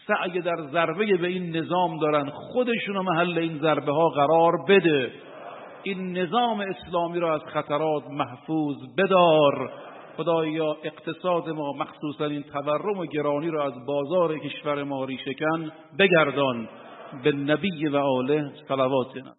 [0.07, 5.11] سعی در ضربه به این نظام دارن خودشون محل این ضربه ها قرار بده.
[5.83, 9.71] این نظام اسلامی را از خطرات محفوظ بدار.
[10.17, 16.69] خدایا اقتصاد ما مخصوصا این تورم و گرانی را از بازار کشور ما ریشکن بگردان.
[17.23, 19.33] به نبی و آله صلواتنا.